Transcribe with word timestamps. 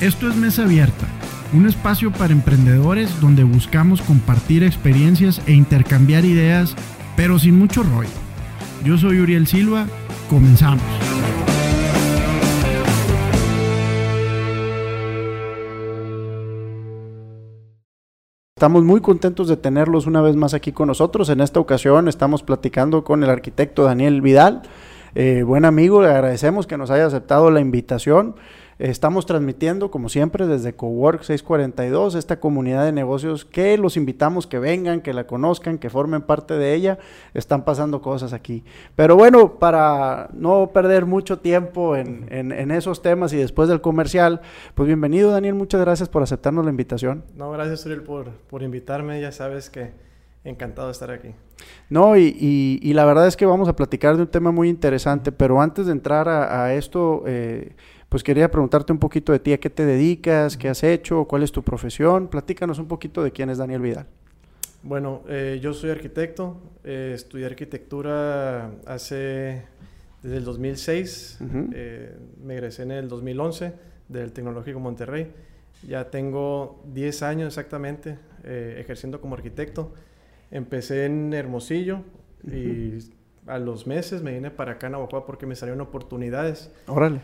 Esto 0.00 0.28
es 0.28 0.36
Mesa 0.36 0.62
Abierta, 0.62 1.08
un 1.52 1.66
espacio 1.66 2.12
para 2.12 2.32
emprendedores 2.32 3.20
donde 3.20 3.42
buscamos 3.42 4.00
compartir 4.00 4.62
experiencias 4.62 5.42
e 5.48 5.54
intercambiar 5.54 6.24
ideas, 6.24 6.76
pero 7.16 7.36
sin 7.40 7.58
mucho 7.58 7.82
rollo. 7.82 8.08
Yo 8.84 8.96
soy 8.96 9.18
Uriel 9.18 9.48
Silva, 9.48 9.88
comenzamos. 10.30 10.84
Estamos 18.54 18.84
muy 18.84 19.00
contentos 19.00 19.48
de 19.48 19.56
tenerlos 19.56 20.06
una 20.06 20.20
vez 20.20 20.36
más 20.36 20.54
aquí 20.54 20.70
con 20.70 20.86
nosotros. 20.86 21.28
En 21.28 21.40
esta 21.40 21.58
ocasión 21.58 22.06
estamos 22.06 22.44
platicando 22.44 23.02
con 23.02 23.24
el 23.24 23.30
arquitecto 23.30 23.82
Daniel 23.82 24.22
Vidal. 24.22 24.62
Eh, 25.16 25.42
buen 25.42 25.64
amigo, 25.64 26.02
le 26.02 26.08
agradecemos 26.08 26.68
que 26.68 26.78
nos 26.78 26.90
haya 26.90 27.06
aceptado 27.06 27.50
la 27.50 27.60
invitación. 27.60 28.36
Estamos 28.78 29.26
transmitiendo, 29.26 29.90
como 29.90 30.08
siempre, 30.08 30.46
desde 30.46 30.72
Cowork 30.72 31.22
642, 31.22 32.14
esta 32.14 32.38
comunidad 32.38 32.84
de 32.84 32.92
negocios 32.92 33.44
que 33.44 33.76
los 33.76 33.96
invitamos 33.96 34.46
que 34.46 34.60
vengan, 34.60 35.00
que 35.00 35.12
la 35.12 35.26
conozcan, 35.26 35.78
que 35.78 35.90
formen 35.90 36.22
parte 36.22 36.54
de 36.54 36.74
ella. 36.74 36.98
Están 37.34 37.64
pasando 37.64 38.00
cosas 38.00 38.32
aquí. 38.32 38.62
Pero 38.94 39.16
bueno, 39.16 39.58
para 39.58 40.28
no 40.32 40.70
perder 40.72 41.06
mucho 41.06 41.40
tiempo 41.40 41.96
en, 41.96 42.70
esos 42.70 43.02
temas 43.02 43.32
y 43.32 43.36
después 43.36 43.68
del 43.68 43.80
comercial, 43.80 44.42
pues 44.76 44.86
bienvenido, 44.86 45.32
Daniel. 45.32 45.54
Muchas 45.54 45.80
gracias 45.80 46.08
por 46.08 46.22
aceptarnos 46.22 46.64
la 46.64 46.70
invitación. 46.70 47.24
No, 47.34 47.50
gracias, 47.50 47.84
Uriel, 47.84 48.02
por, 48.02 48.30
por 48.48 48.62
invitarme. 48.62 49.20
Ya 49.20 49.32
sabes 49.32 49.70
que 49.70 49.90
encantado 50.44 50.86
de 50.86 50.92
estar 50.92 51.10
aquí. 51.10 51.34
No, 51.90 52.16
y, 52.16 52.92
la 52.94 53.04
verdad 53.04 53.26
es 53.26 53.36
que 53.36 53.46
vamos 53.46 53.68
a 53.68 53.74
platicar 53.74 54.16
de 54.16 54.22
un 54.22 54.28
tema 54.28 54.52
muy 54.52 54.68
interesante, 54.68 55.32
pero 55.32 55.60
antes 55.60 55.86
de 55.86 55.92
entrar 55.92 56.28
a, 56.28 56.74
esto, 56.74 57.24
eh, 57.26 57.72
pues 58.08 58.22
quería 58.22 58.50
preguntarte 58.50 58.92
un 58.92 58.98
poquito 58.98 59.32
de 59.32 59.38
ti, 59.38 59.52
a 59.52 59.58
qué 59.58 59.68
te 59.68 59.84
dedicas, 59.84 60.56
qué 60.56 60.68
has 60.68 60.82
hecho, 60.82 61.26
cuál 61.26 61.42
es 61.42 61.52
tu 61.52 61.62
profesión. 61.62 62.28
Platícanos 62.28 62.78
un 62.78 62.88
poquito 62.88 63.22
de 63.22 63.32
quién 63.32 63.50
es 63.50 63.58
Daniel 63.58 63.82
Vidal. 63.82 64.06
Bueno, 64.82 65.22
eh, 65.28 65.58
yo 65.60 65.74
soy 65.74 65.90
arquitecto, 65.90 66.56
eh, 66.84 67.12
estudié 67.14 67.46
arquitectura 67.46 68.70
hace 68.86 69.64
desde 70.22 70.36
el 70.36 70.44
2006, 70.44 71.38
eh, 71.74 72.16
me 72.42 72.54
egresé 72.54 72.84
en 72.84 72.92
el 72.92 73.08
2011 73.08 73.74
del 74.08 74.32
Tecnológico 74.32 74.80
Monterrey. 74.80 75.32
Ya 75.86 76.10
tengo 76.10 76.82
10 76.86 77.22
años 77.22 77.48
exactamente 77.48 78.18
ejerciendo 78.42 79.20
como 79.20 79.34
arquitecto. 79.34 79.92
Empecé 80.50 81.04
en 81.04 81.32
Hermosillo 81.34 82.00
y 82.44 82.98
a 83.46 83.58
los 83.58 83.86
meses 83.86 84.22
me 84.22 84.32
vine 84.32 84.50
para 84.50 84.72
acá 84.72 84.86
en 84.86 84.92
Navajo 84.92 85.24
porque 85.26 85.46
me 85.46 85.54
salieron 85.54 85.80
oportunidades. 85.82 86.72
Órale. 86.86 87.20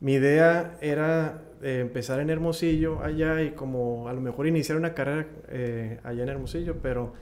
Mi 0.00 0.14
idea 0.14 0.76
era 0.80 1.42
eh, 1.62 1.80
empezar 1.80 2.20
en 2.20 2.30
Hermosillo 2.30 3.02
allá 3.02 3.42
y 3.42 3.52
como 3.52 4.08
a 4.08 4.12
lo 4.12 4.20
mejor 4.20 4.46
iniciar 4.46 4.76
una 4.76 4.94
carrera 4.94 5.26
eh, 5.48 6.00
allá 6.04 6.22
en 6.22 6.28
Hermosillo, 6.28 6.76
pero 6.82 7.14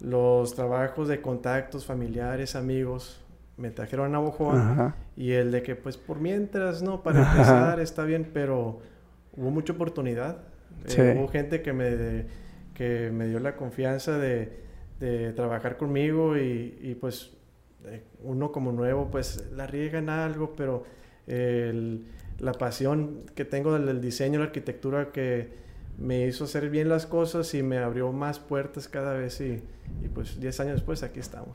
los 0.00 0.54
trabajos 0.54 1.08
de 1.08 1.22
contactos 1.22 1.86
familiares, 1.86 2.54
amigos, 2.54 3.24
me 3.56 3.70
trajeron 3.70 4.06
a 4.06 4.08
Navojoa 4.10 4.94
y 5.16 5.32
el 5.32 5.50
de 5.50 5.62
que 5.62 5.74
pues 5.74 5.96
por 5.96 6.20
mientras, 6.20 6.82
¿no? 6.82 7.02
Para 7.02 7.30
empezar 7.32 7.80
está 7.80 8.04
bien, 8.04 8.30
pero 8.32 8.80
hubo 9.36 9.50
mucha 9.50 9.72
oportunidad. 9.72 10.42
Eh, 10.86 11.14
hubo 11.18 11.28
gente 11.28 11.62
que 11.62 11.72
me, 11.72 12.26
que 12.74 13.10
me 13.10 13.26
dio 13.26 13.40
la 13.40 13.56
confianza 13.56 14.18
de, 14.18 14.60
de 15.00 15.32
trabajar 15.32 15.78
conmigo 15.78 16.36
y, 16.36 16.78
y 16.82 16.94
pues 16.94 17.32
uno 18.22 18.52
como 18.52 18.72
nuevo 18.72 19.10
pues 19.10 19.48
la 19.52 19.66
riega 19.66 19.98
en 19.98 20.10
algo, 20.10 20.54
pero 20.56 20.84
la 21.26 22.52
pasión 22.52 23.22
que 23.34 23.44
tengo 23.44 23.78
del, 23.78 24.00
diseño, 24.00 24.38
la 24.38 24.46
arquitectura 24.46 25.10
que 25.12 25.48
me 25.98 26.26
hizo 26.26 26.44
hacer 26.44 26.68
bien 26.68 26.88
las 26.88 27.06
cosas 27.06 27.54
y 27.54 27.62
me 27.62 27.78
abrió 27.78 28.12
más 28.12 28.38
puertas 28.38 28.88
cada 28.88 29.14
vez 29.14 29.40
y, 29.40 29.62
pues 30.14 30.38
10 30.40 30.60
años 30.60 30.74
después 30.74 31.02
aquí 31.02 31.20
estamos. 31.20 31.50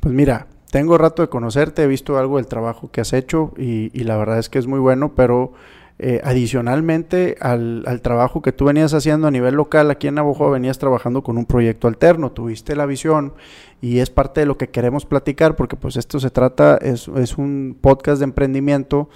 Pues 0.00 0.14
mira, 0.14 0.46
tengo 0.70 0.98
rato 0.98 1.22
de 1.22 1.28
conocerte, 1.28 1.82
he 1.82 1.86
visto 1.86 2.18
algo 2.18 2.36
del 2.36 2.46
trabajo 2.46 2.90
que 2.90 3.00
has 3.00 3.12
hecho 3.12 3.52
y, 3.56 3.90
la 4.04 4.16
verdad 4.16 4.38
es 4.38 4.48
que 4.48 4.58
es 4.58 4.66
muy 4.66 4.78
bueno, 4.78 5.14
pero 5.14 5.52
eh, 6.00 6.20
adicionalmente 6.22 7.36
al, 7.40 7.82
trabajo 8.02 8.40
que 8.40 8.52
tú 8.52 8.66
venías 8.66 8.94
haciendo 8.94 9.26
a 9.26 9.30
nivel 9.32 9.54
local 9.54 9.90
aquí 9.90 10.06
en 10.06 10.14
Navajo, 10.14 10.48
venías 10.50 10.78
trabajando 10.78 11.24
con 11.24 11.38
un 11.38 11.44
proyecto 11.44 11.88
alterno, 11.88 12.30
tuviste 12.30 12.76
la 12.76 12.86
visión 12.86 13.34
y 13.80 13.98
es 13.98 14.08
parte 14.08 14.40
de 14.40 14.46
lo 14.46 14.56
que 14.56 14.70
queremos 14.70 15.06
platicar 15.06 15.56
porque 15.56 15.74
pues 15.74 15.96
esto 15.96 16.20
se 16.20 16.30
trata, 16.30 16.76
es, 16.76 17.08
es 17.08 17.36
un 17.36 17.76
podcast 17.80 18.20
de 18.20 18.24
emprendimiento 18.24 19.08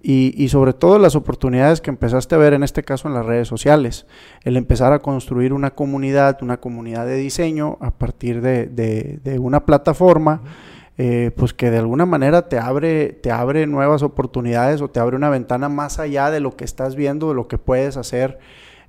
y, 0.00 0.32
y, 0.40 0.48
sobre 0.48 0.74
todo 0.74 1.00
las 1.00 1.16
oportunidades 1.16 1.80
que 1.80 1.90
empezaste 1.90 2.36
a 2.36 2.38
ver 2.38 2.52
en 2.52 2.62
este 2.62 2.84
caso 2.84 3.08
en 3.08 3.14
las 3.14 3.26
redes 3.26 3.48
sociales, 3.48 4.06
el 4.44 4.56
empezar 4.56 4.92
a 4.92 5.00
construir 5.00 5.52
una 5.52 5.72
comunidad, 5.72 6.38
una 6.40 6.58
comunidad 6.58 7.04
de 7.04 7.16
diseño 7.16 7.78
a 7.80 7.90
partir 7.90 8.40
de, 8.40 8.66
de, 8.68 9.38
una 9.40 9.66
plataforma. 9.66 10.42
Eh, 11.00 11.30
pues 11.36 11.54
que 11.54 11.70
de 11.70 11.78
alguna 11.78 12.06
manera 12.06 12.48
te 12.48 12.58
abre, 12.58 13.12
te 13.12 13.30
abre 13.30 13.68
nuevas 13.68 14.02
oportunidades 14.02 14.82
o 14.82 14.88
te 14.88 14.98
abre 14.98 15.14
una 15.14 15.30
ventana 15.30 15.68
más 15.68 16.00
allá 16.00 16.32
de 16.32 16.40
lo 16.40 16.56
que 16.56 16.64
estás 16.64 16.96
viendo, 16.96 17.28
de 17.28 17.34
lo 17.36 17.46
que 17.46 17.56
puedes 17.56 17.96
hacer 17.96 18.40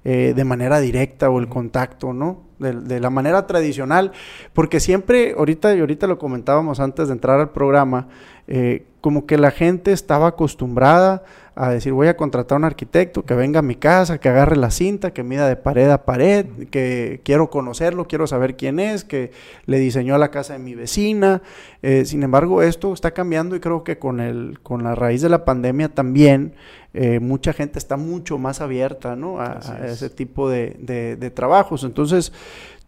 eh, 0.06 0.34
de 0.34 0.46
manera 0.46 0.80
directa 0.80 1.30
o 1.30 1.40
el 1.40 1.50
contacto, 1.50 2.14
¿no? 2.14 2.44
De, 2.58 3.00
la 3.00 3.10
manera 3.10 3.48
tradicional, 3.48 4.12
porque 4.54 4.80
siempre, 4.80 5.36
ahorita 5.38 5.76
y 5.76 5.82
ahorita 5.82 6.08
lo 6.08 6.18
comentábamos 6.18 6.80
antes 6.80 7.08
de 7.08 7.14
entrar 7.14 7.40
al 7.40 7.52
programa, 7.52 8.08
eh, 8.48 8.86
como 9.02 9.26
que 9.26 9.38
la 9.38 9.52
gente 9.52 9.92
estaba 9.92 10.28
acostumbrada 10.28 11.24
a 11.62 11.72
decir 11.72 11.92
voy 11.92 12.08
a 12.08 12.16
contratar 12.16 12.56
a 12.56 12.60
un 12.60 12.64
arquitecto 12.64 13.26
que 13.26 13.34
venga 13.34 13.60
a 13.60 13.62
mi 13.62 13.76
casa, 13.76 14.18
que 14.18 14.30
agarre 14.30 14.56
la 14.56 14.72
cinta, 14.72 15.12
que 15.12 15.24
mida 15.24 15.46
de 15.46 15.58
pared 15.58 15.90
a 15.90 16.06
pared, 16.06 16.46
que 16.72 17.20
quiero 17.26 17.50
conocerlo, 17.50 18.08
quiero 18.08 18.28
saber 18.28 18.56
quién 18.56 18.80
es, 18.80 19.04
que 19.04 19.32
le 19.66 19.78
diseñó 19.78 20.18
la 20.18 20.32
casa 20.32 20.54
de 20.54 20.60
mi 20.60 20.74
vecina. 20.74 21.42
Eh, 21.82 22.06
sin 22.06 22.24
embargo, 22.24 22.62
esto 22.62 22.94
está 22.94 23.12
cambiando 23.12 23.58
y 23.58 23.60
creo 23.60 23.84
que 23.84 24.00
con, 24.00 24.22
el, 24.22 24.60
con 24.64 24.86
la 24.86 24.96
raíz 24.96 25.22
de 25.22 25.28
la 25.28 25.44
pandemia 25.44 25.90
también 25.90 26.54
eh, 26.94 27.20
mucha 27.20 27.52
gente 27.52 27.78
está 27.78 27.98
mucho 27.98 28.38
más 28.38 28.62
abierta 28.62 29.18
¿no? 29.18 29.42
a, 29.42 29.60
ese 29.86 30.10
tipo 30.10 30.50
de, 30.50 30.78
de 31.20 31.30
trabajos. 31.30 31.84
Entonces, 31.84 32.32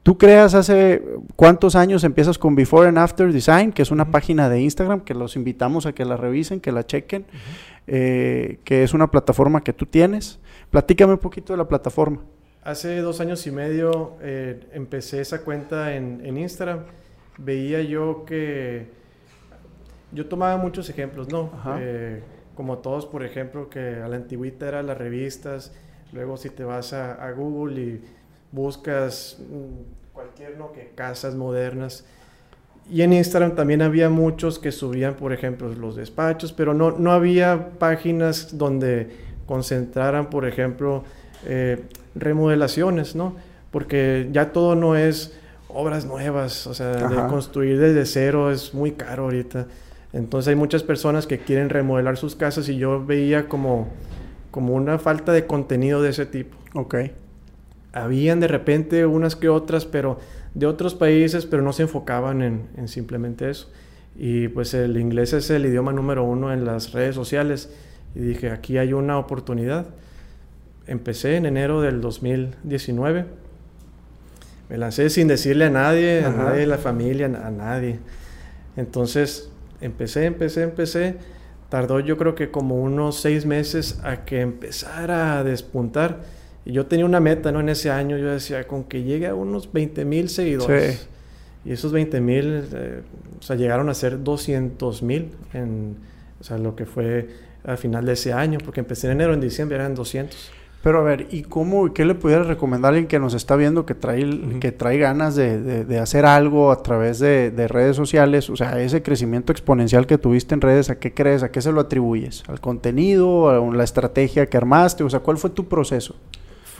Tú 0.03 0.17
creas 0.17 0.55
hace 0.55 1.03
cuántos 1.35 1.75
años 1.75 2.03
empiezas 2.03 2.39
con 2.39 2.55
Before 2.55 2.87
and 2.87 2.97
After 2.97 3.31
Design, 3.31 3.71
que 3.71 3.83
es 3.83 3.91
una 3.91 4.09
página 4.09 4.49
de 4.49 4.59
Instagram 4.59 5.01
que 5.01 5.13
los 5.13 5.35
invitamos 5.35 5.85
a 5.85 5.93
que 5.93 6.05
la 6.05 6.17
revisen, 6.17 6.59
que 6.59 6.71
la 6.71 6.85
chequen, 6.87 7.25
eh, 7.85 8.59
que 8.63 8.83
es 8.83 8.95
una 8.95 9.11
plataforma 9.11 9.63
que 9.63 9.73
tú 9.73 9.85
tienes. 9.85 10.39
Platícame 10.71 11.13
un 11.13 11.19
poquito 11.19 11.53
de 11.53 11.57
la 11.57 11.67
plataforma. 11.67 12.19
Hace 12.63 12.97
dos 13.01 13.21
años 13.21 13.45
y 13.45 13.51
medio 13.51 14.13
eh, 14.21 14.67
empecé 14.73 15.21
esa 15.21 15.43
cuenta 15.43 15.95
en, 15.95 16.35
Instagram. 16.35 16.79
Veía 17.37 17.83
yo 17.83 18.25
que 18.25 18.87
yo 20.11 20.25
tomaba 20.25 20.57
muchos 20.57 20.89
ejemplos, 20.89 21.29
¿no? 21.29 21.51
Eh, 21.79 22.23
como 22.55 22.79
todos, 22.79 23.05
por 23.05 23.23
ejemplo, 23.23 23.69
que 23.69 24.01
a 24.03 24.07
la 24.07 24.15
antigüita 24.15 24.67
eran 24.67 24.87
las 24.87 24.97
revistas, 24.97 25.73
luego 26.11 26.37
si 26.37 26.49
te 26.49 26.63
vas 26.63 26.91
a, 26.93 27.13
a 27.13 27.31
Google 27.31 27.81
y 27.81 28.01
buscas 28.51 29.37
mm, 29.39 30.13
cualquier, 30.13 30.57
¿no? 30.57 30.71
Que 30.71 30.91
casas 30.95 31.35
modernas. 31.35 32.05
Y 32.89 33.03
en 33.03 33.13
Instagram 33.13 33.55
también 33.55 33.81
había 33.81 34.09
muchos 34.09 34.59
que 34.59 34.71
subían, 34.71 35.15
por 35.15 35.33
ejemplo, 35.33 35.69
los 35.73 35.95
despachos, 35.95 36.51
pero 36.51 36.73
no, 36.73 36.91
no 36.91 37.11
había 37.11 37.69
páginas 37.79 38.57
donde 38.57 39.09
concentraran, 39.45 40.29
por 40.29 40.45
ejemplo, 40.45 41.03
eh, 41.45 41.83
remodelaciones, 42.15 43.15
¿no? 43.15 43.35
Porque 43.71 44.27
ya 44.31 44.51
todo 44.51 44.75
no 44.75 44.97
es 44.97 45.37
obras 45.69 46.05
nuevas, 46.05 46.67
o 46.67 46.73
sea, 46.73 47.07
de 47.07 47.15
construir 47.29 47.79
desde 47.79 48.05
cero 48.05 48.51
es 48.51 48.73
muy 48.73 48.91
caro 48.91 49.23
ahorita. 49.23 49.67
Entonces 50.11 50.49
hay 50.49 50.55
muchas 50.55 50.83
personas 50.83 51.25
que 51.25 51.39
quieren 51.39 51.69
remodelar 51.69 52.17
sus 52.17 52.35
casas 52.35 52.67
y 52.67 52.75
yo 52.75 53.05
veía 53.05 53.47
como, 53.47 53.87
como 54.49 54.73
una 54.73 54.99
falta 54.99 55.31
de 55.31 55.47
contenido 55.47 56.01
de 56.01 56.09
ese 56.09 56.25
tipo. 56.25 56.57
Ok 56.73 56.95
habían 57.93 58.39
de 58.39 58.47
repente 58.47 59.05
unas 59.05 59.35
que 59.35 59.49
otras, 59.49 59.85
pero 59.85 60.19
de 60.53 60.65
otros 60.65 60.95
países, 60.95 61.45
pero 61.45 61.61
no 61.61 61.73
se 61.73 61.83
enfocaban 61.83 62.41
en, 62.41 62.87
simplemente 62.87 63.49
eso. 63.49 63.71
Y 64.15 64.49
pues 64.49 64.73
el 64.73 64.97
inglés 64.97 65.33
es 65.33 65.49
el 65.49 65.65
idioma 65.65 65.93
número 65.93 66.23
uno 66.23 66.53
en 66.53 66.65
las 66.65 66.91
redes 66.91 67.15
sociales. 67.15 67.69
Y 68.15 68.19
dije, 68.19 68.51
aquí 68.51 68.77
hay 68.77 68.93
una 68.93 69.17
oportunidad. 69.17 69.87
Empecé 70.87 71.37
en 71.37 71.45
enero 71.45 71.81
del 71.81 72.01
2019. 72.01 73.25
Me 74.69 74.77
lancé 74.77 75.09
sin 75.09 75.27
decirle 75.27 75.65
a 75.65 75.69
nadie, 75.69 76.23
a 76.23 76.29
nadie 76.29 76.61
de 76.61 76.67
la 76.67 76.77
familia, 76.77 77.25
a 77.25 77.51
nadie. 77.51 77.99
Entonces, 78.77 79.49
empecé, 79.79 80.25
empecé, 80.25 80.63
empecé. 80.63 81.17
Tardó 81.69 81.99
yo 81.99 82.17
creo 82.17 82.35
que 82.35 82.51
como 82.51 82.81
unos 82.81 83.19
seis 83.21 83.45
meses 83.45 83.99
a 84.03 84.25
que 84.25 84.41
empezara 84.41 85.39
a 85.39 85.43
despuntar 85.43 86.23
y 86.65 86.73
yo 86.73 86.85
tenía 86.85 87.05
una 87.05 87.19
meta, 87.19 87.51
¿no? 87.51 87.59
En 87.59 87.69
ese 87.69 87.89
año 87.89 88.17
yo 88.17 88.31
decía, 88.31 88.67
con 88.67 88.83
que 88.83 89.03
llegue 89.03 89.27
a 89.27 89.35
unos 89.35 89.71
20 89.71 90.05
mil 90.05 90.29
seguidores. 90.29 91.07
Y 91.63 91.71
esos 91.71 91.91
20 91.91 92.21
mil, 92.21 92.63
eh, 92.73 93.01
o 93.39 93.43
sea, 93.43 93.55
llegaron 93.55 93.89
a 93.89 93.93
ser 93.93 94.23
200 94.23 95.03
mil 95.03 95.29
en, 95.53 95.95
o 96.39 96.43
sea, 96.43 96.57
lo 96.57 96.75
que 96.75 96.85
fue 96.85 97.29
al 97.63 97.77
final 97.77 98.05
de 98.05 98.13
ese 98.13 98.33
año, 98.33 98.57
porque 98.63 98.79
empecé 98.79 99.07
en 99.07 99.13
enero, 99.13 99.33
en 99.33 99.41
diciembre 99.41 99.75
eran 99.75 99.93
200. 99.93 100.51
Pero 100.83 100.99
a 100.99 101.03
ver, 101.03 101.27
¿y 101.29 101.43
cómo, 101.43 101.93
qué 101.93 102.05
le 102.05 102.15
pudieras 102.15 102.47
recomendar 102.47 102.89
a 102.89 102.89
alguien 102.89 103.07
que 103.07 103.19
nos 103.19 103.35
está 103.35 103.55
viendo 103.55 103.85
que 103.85 103.93
trae, 103.93 104.27
que 104.59 104.71
trae 104.71 104.97
ganas 104.97 105.35
de, 105.35 105.83
de, 105.85 105.99
hacer 105.99 106.25
algo 106.25 106.71
a 106.71 106.81
través 106.81 107.19
de, 107.19 107.51
de, 107.51 107.67
redes 107.67 107.95
sociales? 107.95 108.49
O 108.49 108.55
sea, 108.55 108.81
ese 108.81 109.03
crecimiento 109.03 109.51
exponencial 109.51 110.07
que 110.07 110.17
tuviste 110.17 110.55
en 110.55 110.61
redes, 110.61 110.89
¿a 110.89 110.97
qué 110.97 111.13
crees? 111.13 111.43
¿A 111.43 111.51
qué 111.51 111.61
se 111.61 111.71
lo 111.71 111.81
atribuyes? 111.81 112.43
¿Al 112.47 112.59
contenido? 112.59 113.49
¿A 113.49 113.75
la 113.75 113.83
estrategia 113.83 114.47
que 114.47 114.57
armaste? 114.57 115.03
O 115.03 115.09
sea, 115.11 115.19
¿cuál 115.19 115.37
fue 115.37 115.51
tu 115.51 115.67
proceso? 115.67 116.15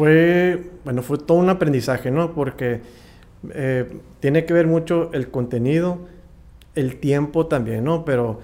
Fue, 0.01 0.63
bueno, 0.83 1.03
fue 1.03 1.19
todo 1.19 1.37
un 1.37 1.49
aprendizaje, 1.49 2.09
¿no? 2.09 2.33
Porque 2.33 2.81
eh, 3.53 3.85
tiene 4.19 4.45
que 4.45 4.53
ver 4.55 4.65
mucho 4.65 5.11
el 5.13 5.29
contenido, 5.29 5.99
el 6.73 6.99
tiempo 6.99 7.45
también, 7.45 7.83
¿no? 7.83 8.03
Pero 8.03 8.39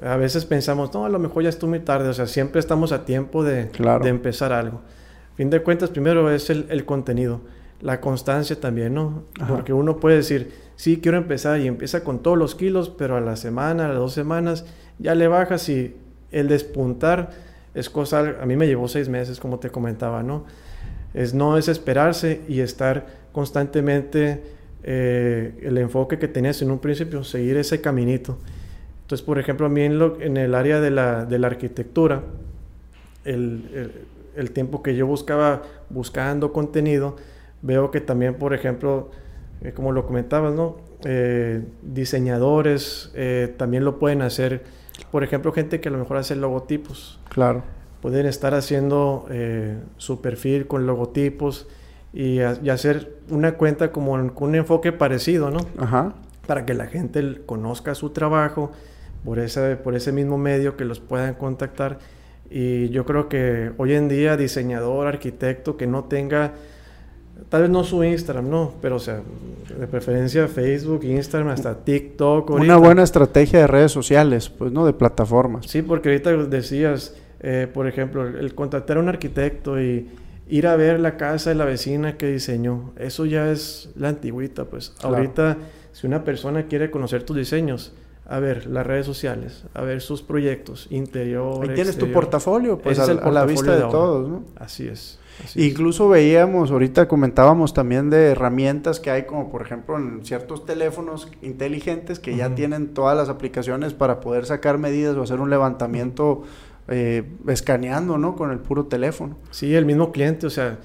a 0.00 0.16
veces 0.16 0.46
pensamos, 0.46 0.94
no, 0.94 1.04
a 1.04 1.10
lo 1.10 1.18
mejor 1.18 1.42
ya 1.42 1.50
estoy 1.50 1.68
muy 1.68 1.80
tarde, 1.80 2.08
o 2.08 2.14
sea, 2.14 2.26
siempre 2.26 2.60
estamos 2.60 2.92
a 2.92 3.04
tiempo 3.04 3.44
de, 3.44 3.66
de 3.66 4.08
empezar 4.08 4.54
algo. 4.54 4.80
Fin 5.34 5.50
de 5.50 5.62
cuentas, 5.62 5.90
primero 5.90 6.30
es 6.30 6.48
el, 6.48 6.64
el 6.70 6.86
contenido, 6.86 7.42
la 7.82 8.00
constancia 8.00 8.58
también, 8.58 8.94
¿no? 8.94 9.24
Porque 9.46 9.74
uno 9.74 9.98
puede 10.00 10.16
decir, 10.16 10.50
sí, 10.76 10.98
quiero 11.02 11.18
empezar 11.18 11.60
y 11.60 11.66
empieza 11.66 12.04
con 12.04 12.22
todos 12.22 12.38
los 12.38 12.54
kilos, 12.54 12.88
pero 12.88 13.16
a 13.16 13.20
la 13.20 13.36
semana, 13.36 13.84
a 13.84 13.88
las 13.88 13.98
dos 13.98 14.14
semanas, 14.14 14.64
ya 14.98 15.14
le 15.14 15.28
bajas 15.28 15.68
y 15.68 15.94
el 16.30 16.48
despuntar 16.48 17.32
es 17.76 17.90
cosa, 17.90 18.36
a 18.40 18.46
mí 18.46 18.56
me 18.56 18.66
llevó 18.66 18.88
seis 18.88 19.08
meses, 19.08 19.38
como 19.38 19.58
te 19.58 19.70
comentaba, 19.70 20.22
¿no? 20.22 20.44
Es 21.14 21.34
no 21.34 21.54
desesperarse 21.54 22.40
y 22.48 22.60
estar 22.60 23.06
constantemente 23.32 24.42
eh, 24.82 25.60
el 25.62 25.78
enfoque 25.78 26.18
que 26.18 26.26
tenías 26.26 26.62
en 26.62 26.70
un 26.70 26.78
principio, 26.78 27.22
seguir 27.22 27.56
ese 27.58 27.80
caminito. 27.80 28.38
Entonces, 29.02 29.24
por 29.24 29.38
ejemplo, 29.38 29.66
a 29.66 29.68
mí 29.68 29.82
en, 29.82 29.98
lo, 29.98 30.20
en 30.20 30.36
el 30.36 30.54
área 30.54 30.80
de 30.80 30.90
la, 30.90 31.26
de 31.26 31.38
la 31.38 31.46
arquitectura, 31.48 32.22
el, 33.24 33.92
el, 34.34 34.50
tiempo 34.52 34.82
que 34.82 34.96
yo 34.96 35.06
buscaba 35.06 35.62
buscando 35.90 36.52
contenido, 36.52 37.16
veo 37.62 37.90
que 37.90 38.00
también, 38.00 38.34
por 38.34 38.54
ejemplo, 38.54 39.10
eh, 39.60 39.72
como 39.72 39.92
lo 39.92 40.06
comentabas, 40.06 40.54
¿no? 40.54 40.76
Eh, 41.04 41.62
diseñadores 41.82 43.10
eh, 43.14 43.54
también 43.56 43.84
lo 43.84 43.98
pueden 43.98 44.22
hacer. 44.22 44.62
Por 45.10 45.24
ejemplo, 45.24 45.52
gente 45.52 45.80
que 45.80 45.88
a 45.88 45.92
lo 45.92 45.98
mejor 45.98 46.16
hace 46.16 46.36
logotipos. 46.36 47.20
Claro. 47.28 47.62
Pueden 48.00 48.26
estar 48.26 48.54
haciendo 48.54 49.26
su 49.96 50.20
perfil 50.20 50.66
con 50.66 50.86
logotipos 50.86 51.66
y, 52.12 52.38
y, 52.38 52.70
hacer 52.70 53.16
una 53.30 53.52
cuenta 53.52 53.92
como 53.92 54.12
con 54.34 54.50
un 54.50 54.54
enfoque 54.54 54.92
parecido, 54.92 55.50
¿no? 55.50 55.60
Ajá. 55.78 56.14
Para 56.46 56.64
que 56.64 56.74
la 56.74 56.86
gente 56.86 57.42
conozca 57.44 57.94
su 57.94 58.10
trabajo 58.10 58.72
por 59.26 59.40
ese, 59.40 59.76
por 59.76 59.94
ese 59.96 60.12
mismo 60.12 60.38
medio 60.38 60.76
que 60.76 60.84
los 60.84 61.00
puedan 61.00 61.34
contactar. 61.34 61.98
Y 62.48 62.88
yo 62.90 63.04
creo 63.04 63.28
que 63.28 63.72
hoy 63.76 63.94
en 63.94 64.08
día 64.08 64.36
diseñador, 64.36 65.08
arquitecto 65.08 65.76
que 65.76 65.88
no 65.88 66.04
tenga, 66.04 66.54
tal 67.48 67.62
vez 67.62 67.70
no 67.70 67.84
su 67.84 68.02
Instagram, 68.02 68.48
no, 68.48 68.74
pero 68.80 68.96
o 68.96 69.00
sea, 69.00 69.20
de 69.78 69.86
preferencia 69.86 70.48
Facebook, 70.48 71.04
Instagram, 71.04 71.50
hasta 71.50 71.74
TikTok. 71.74 72.50
Una 72.50 72.76
buena 72.76 73.02
estrategia 73.02 73.60
de 73.60 73.66
redes 73.66 73.92
sociales, 73.92 74.48
pues, 74.48 74.72
¿no? 74.72 74.86
De 74.86 74.92
plataformas. 74.92 75.66
Sí, 75.66 75.82
porque 75.82 76.10
ahorita 76.10 76.32
decías, 76.46 77.14
eh, 77.40 77.68
por 77.72 77.86
ejemplo, 77.86 78.26
el 78.26 78.54
contactar 78.54 78.96
a 78.96 79.00
un 79.00 79.08
arquitecto 79.08 79.80
y 79.80 80.08
ir 80.48 80.66
a 80.66 80.76
ver 80.76 81.00
la 81.00 81.16
casa 81.16 81.50
de 81.50 81.56
la 81.56 81.64
vecina 81.64 82.16
que 82.16 82.28
diseñó, 82.28 82.92
eso 82.96 83.26
ya 83.26 83.50
es 83.50 83.90
la 83.96 84.08
antigüita, 84.08 84.64
pues. 84.64 84.94
Ahorita, 85.02 85.58
si 85.92 86.06
una 86.06 86.24
persona 86.24 86.66
quiere 86.66 86.90
conocer 86.90 87.24
tus 87.24 87.36
diseños, 87.36 87.92
a 88.28 88.40
ver 88.40 88.66
las 88.66 88.86
redes 88.86 89.06
sociales, 89.06 89.64
a 89.72 89.82
ver 89.82 90.00
sus 90.00 90.22
proyectos 90.22 90.88
interiores. 90.90 91.68
Ahí 91.68 91.74
tienes 91.74 91.96
tu 91.96 92.10
portafolio, 92.10 92.78
pues 92.78 92.98
a, 92.98 93.06
la 93.14 93.44
vista 93.44 93.76
de, 93.76 93.82
todos, 93.82 94.28
¿no? 94.28 94.44
Así 94.56 94.88
es. 94.88 95.18
Incluso 95.54 96.08
veíamos, 96.08 96.70
ahorita 96.70 97.08
comentábamos 97.08 97.74
también 97.74 98.10
de 98.10 98.30
herramientas 98.30 99.00
que 99.00 99.10
hay, 99.10 99.24
como 99.24 99.50
por 99.50 99.62
ejemplo 99.62 99.96
en 99.96 100.24
ciertos 100.24 100.64
teléfonos 100.64 101.30
inteligentes 101.42 102.18
que 102.18 102.36
ya 102.36 102.54
tienen 102.54 102.94
todas 102.94 103.16
las 103.16 103.28
aplicaciones 103.28 103.92
para 103.92 104.20
poder 104.20 104.46
sacar 104.46 104.78
medidas 104.78 105.14
o 105.16 105.22
hacer 105.22 105.38
un 105.38 105.50
levantamiento 105.50 106.42
eh, 106.88 107.24
escaneando, 107.48 108.16
¿no? 108.16 108.34
Con 108.34 108.50
el 108.50 108.58
puro 108.58 108.86
teléfono. 108.86 109.36
Sí, 109.50 109.74
el 109.74 109.84
mismo 109.84 110.10
cliente, 110.10 110.46
o 110.46 110.50
sea, 110.50 110.78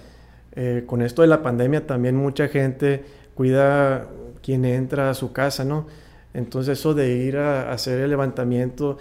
eh, 0.53 0.83
con 0.85 1.01
esto 1.01 1.21
de 1.21 1.29
la 1.29 1.41
pandemia 1.41 1.87
también 1.87 2.17
mucha 2.17 2.49
gente 2.49 3.05
cuida 3.35 4.07
quien 4.43 4.65
entra 4.65 5.09
a 5.09 5.13
su 5.13 5.31
casa, 5.31 5.63
¿no? 5.63 5.87
Entonces 6.33 6.79
eso 6.79 6.93
de 6.93 7.15
ir 7.15 7.37
a, 7.37 7.71
hacer 7.71 7.99
el 7.99 8.09
levantamiento, 8.09 8.97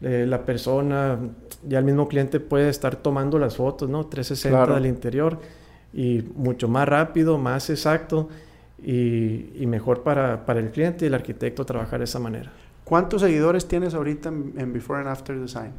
la 0.00 0.44
persona, 0.44 1.18
ya 1.66 1.78
el 1.78 1.84
mismo 1.84 2.08
cliente 2.08 2.40
puede 2.40 2.68
estar 2.68 2.96
tomando 2.96 3.38
las 3.38 3.56
fotos, 3.56 3.88
¿no? 3.88 4.06
360 4.06 4.74
del 4.74 4.86
interior 4.86 5.38
y 5.92 6.24
mucho 6.34 6.66
más 6.68 6.88
rápido, 6.88 7.38
más 7.38 7.70
exacto 7.70 8.28
y, 8.82 9.64
mejor 9.66 10.02
para, 10.02 10.44
para, 10.44 10.58
el 10.58 10.70
cliente 10.70 11.04
y 11.04 11.08
el 11.08 11.14
arquitecto 11.14 11.64
trabajar 11.64 12.00
de 12.00 12.04
esa 12.04 12.18
manera. 12.18 12.50
¿Cuántos 12.84 13.22
seguidores 13.22 13.66
tienes 13.66 13.94
ahorita 13.94 14.28
en, 14.28 14.54
en 14.56 14.72
Before 14.72 14.98
and 14.98 15.08
After 15.08 15.38
Design? 15.38 15.70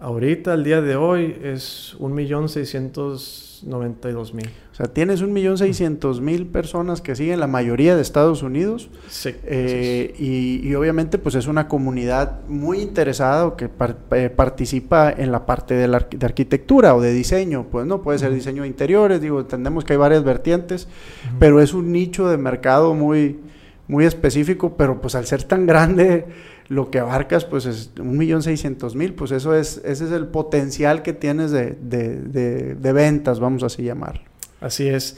Ahorita, 0.00 0.52
al 0.52 0.62
día 0.62 0.80
de 0.80 0.94
hoy, 0.94 1.36
es 1.42 1.96
1.692.000. 1.98 4.46
O 4.46 4.74
sea, 4.74 4.86
tienes 4.86 5.24
1.600.000 5.24 6.52
personas 6.52 7.00
que 7.00 7.16
siguen 7.16 7.40
la 7.40 7.48
mayoría 7.48 7.96
de 7.96 8.02
Estados 8.02 8.44
Unidos. 8.44 8.90
Sí. 9.08 9.34
Eh, 9.42 10.14
y, 10.16 10.72
obviamente, 10.76 11.18
pues 11.18 11.34
es 11.34 11.48
una 11.48 11.66
comunidad 11.66 12.46
muy 12.46 12.80
interesada 12.80 13.46
o 13.46 13.56
que 13.56 13.68
eh, 14.12 14.30
participa 14.30 15.10
en 15.10 15.32
la 15.32 15.46
parte 15.46 15.74
de, 15.74 15.88
la, 15.88 16.06
de, 16.08 16.24
arquitectura 16.24 16.94
o 16.94 17.00
de 17.00 17.12
diseño. 17.12 17.66
Pues 17.68 17.84
no, 17.84 18.00
puede 18.00 18.20
ser 18.20 18.32
diseño 18.32 18.62
de 18.62 18.68
interiores, 18.68 19.20
digo, 19.20 19.40
entendemos 19.40 19.84
que 19.84 19.94
hay 19.94 19.98
varias 19.98 20.22
vertientes, 20.22 20.86
pero 21.40 21.60
es 21.60 21.74
un 21.74 21.90
nicho 21.90 22.28
de 22.28 22.36
mercado 22.36 22.94
muy, 22.94 23.40
muy 23.88 24.04
específico, 24.04 24.76
pero 24.76 25.00
pues 25.00 25.16
al 25.16 25.26
ser 25.26 25.42
tan 25.42 25.66
grande 25.66 26.26
lo 26.68 26.90
que 26.90 26.98
abarcas 26.98 27.44
pues 27.44 27.64
es 27.66 27.90
un 27.98 28.16
millón 28.16 28.42
seiscientos 28.42 28.94
mil, 28.94 29.14
pues 29.14 29.30
eso 29.30 29.54
es, 29.54 29.78
ese 29.84 30.04
es 30.04 30.10
el 30.10 30.26
potencial 30.26 31.02
que 31.02 31.14
tienes 31.14 31.50
de, 31.50 31.76
de, 31.80 32.92
ventas, 32.92 33.40
vamos 33.40 33.62
así 33.62 33.82
llamar. 33.82 34.22
Así 34.60 34.86
es. 34.86 35.16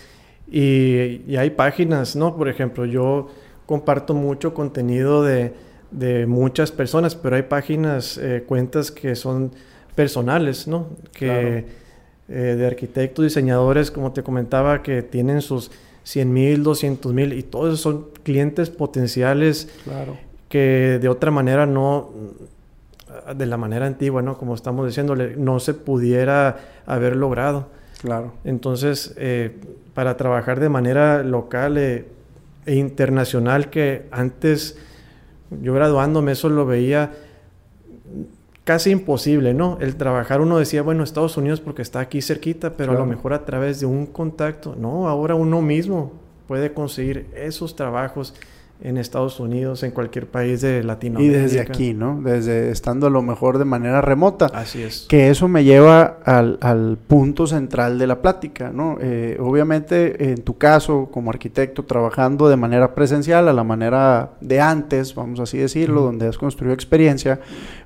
Y, 0.50 1.23
y, 1.26 1.37
hay 1.37 1.50
páginas, 1.50 2.14
¿no? 2.14 2.37
Por 2.37 2.49
ejemplo, 2.49 2.85
yo 2.85 3.29
comparto 3.67 4.14
mucho 4.14 4.55
contenido 4.55 5.25
de, 5.25 5.52
muchas 6.26 6.70
personas, 6.70 7.17
pero 7.17 7.35
hay 7.35 7.43
páginas, 7.43 8.17
eh, 8.19 8.44
cuentas 8.46 8.93
que 8.93 9.17
son 9.17 9.50
personales, 9.96 10.69
¿no? 10.69 10.88
Que 11.12 11.67
eh, 12.29 12.32
de 12.32 12.67
arquitectos, 12.67 13.25
diseñadores, 13.25 13.91
como 13.91 14.12
te 14.12 14.23
comentaba, 14.23 14.82
que 14.82 15.03
tienen 15.03 15.41
sus 15.41 15.72
100 16.05 16.32
mil, 16.32 16.63
200 16.63 17.13
mil 17.13 17.32
y 17.32 17.43
todos 17.43 17.81
son 17.81 18.06
clientes 18.22 18.70
potenciales. 18.70 19.69
Claro 19.82 20.30
que 20.50 20.98
de 21.00 21.08
otra 21.08 21.30
manera 21.30 21.64
no, 21.64 22.10
de 23.34 23.46
la 23.46 23.56
manera 23.56 23.86
antigua, 23.86 24.20
¿no? 24.20 24.36
Como 24.36 24.54
estamos 24.54 24.86
diciéndole, 24.86 25.36
no 25.36 25.60
se 25.60 25.72
pudiera 25.72 26.58
haber 26.86 27.16
logrado. 27.16 27.69
Claro. 28.02 28.32
Entonces, 28.44 29.14
eh, 29.16 29.56
para 29.94 30.16
trabajar 30.16 30.58
de 30.58 30.69
manera 30.69 31.22
local 31.22 31.78
eh, 31.78 32.04
e 32.66 32.74
internacional, 32.74 33.70
que 33.70 34.08
antes 34.10 34.76
yo 35.62 35.72
graduándome 35.72 36.32
eso 36.32 36.48
lo 36.48 36.66
veía 36.66 37.12
casi 38.64 38.90
imposible, 38.90 39.54
¿no? 39.54 39.78
El 39.80 39.94
trabajar, 39.94 40.40
uno 40.40 40.58
decía, 40.58 40.82
bueno, 40.82 41.04
Estados 41.04 41.36
Unidos 41.36 41.60
porque 41.60 41.82
está 41.82 42.00
aquí 42.00 42.20
cerquita, 42.22 42.76
pero 42.76 42.92
a 42.92 42.94
lo 42.96 43.06
mejor 43.06 43.34
a 43.34 43.44
través 43.44 43.78
de 43.78 43.86
un 43.86 44.06
contacto, 44.06 44.74
no, 44.76 45.08
ahora 45.08 45.36
uno 45.36 45.62
mismo 45.62 46.12
puede 46.48 46.72
conseguir 46.72 47.28
esos 47.36 47.76
trabajos 47.76 48.34
en 48.82 48.96
Estados 48.96 49.41
Unidos, 49.41 49.82
en 49.82 49.91
cualquier 49.91 50.27
país 50.27 50.60
de 50.60 50.82
Latinoamérica. 50.82 51.39
Y 51.39 51.43
desde 51.43 51.60
aquí, 51.60 51.93
¿no? 51.93 52.20
Desde 52.22 52.70
estando 52.70 53.06
a 53.06 53.10
lo 53.10 53.22
mejor 53.22 53.58
de 53.58 53.65
manera 53.65 54.01
remota. 54.01 54.46
Así 54.46 54.82
es. 54.82 55.06
Que 55.08 55.29
eso 55.29 55.49
me 55.49 55.65
lleva 55.65 56.19
al, 56.25 56.58
al 56.63 56.96
punto 56.96 57.46
central 57.46 57.99
de 57.99 58.06
la 58.06 58.22
plática, 58.22 58.70
¿no? 58.72 58.96
Eh, 59.01 59.37
obviamente, 59.41 60.31
en 60.32 60.43
tu 60.43 60.56
caso, 60.56 61.08
como 61.10 61.31
arquitecto, 61.31 61.84
trabajando 61.84 62.49
de 62.49 62.56
manera 62.56 62.94
presencial, 62.94 63.49
a 63.49 63.53
la 63.53 63.65
manera 63.65 64.31
de 64.41 64.60
antes, 64.60 65.15
vamos 65.15 65.41
así 65.41 65.58
decirlo, 65.58 66.01
donde 66.03 66.27
has 66.27 66.39
construido 66.39 66.75
experiencia, 66.75 67.41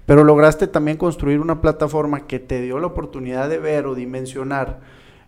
pero 0.07 0.23
lograste 0.23 0.67
también 0.67 0.97
construir 0.97 1.41
una 1.41 1.61
plataforma 1.61 2.27
que 2.27 2.39
te 2.39 2.61
dio 2.63 2.79
la 2.79 2.87
oportunidad 2.87 3.49
de 3.49 3.59
ver 3.59 3.87
o 3.87 3.95
dimensionar 3.95 4.81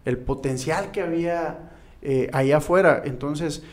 el 0.05 0.19
potencial 0.19 0.93
que 0.93 1.03
había 1.03 1.71
eh, 2.03 2.31
ahí 2.33 2.53
afuera. 2.53 3.03
Entonces, 3.05 3.65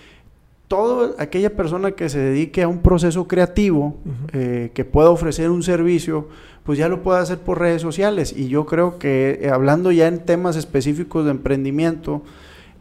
toda 0.74 1.14
aquella 1.20 1.56
persona 1.56 1.92
que 1.92 2.10
se 2.10 2.18
dedique 2.18 2.64
a 2.64 2.68
un 2.68 2.80
proceso 2.82 3.28
creativo, 3.28 3.96
eh, 4.32 4.72
que 4.74 4.84
pueda 4.84 5.12
ofrecer 5.12 5.52
un 5.52 5.62
servicio, 5.62 6.30
pues 6.64 6.80
ya 6.80 6.90
lo 6.90 7.04
puede 7.04 7.20
hacer 7.20 7.38
por 7.38 7.60
redes 7.60 7.84
sociales. 7.84 8.34
Y 8.36 8.48
yo 8.48 8.66
creo 8.66 8.98
que 8.98 9.38
eh, 9.40 9.50
hablando 9.52 9.92
ya 9.92 10.08
en 10.08 10.26
temas 10.26 10.56
específicos 10.56 11.26
de 11.26 11.30
emprendimiento, 11.30 12.24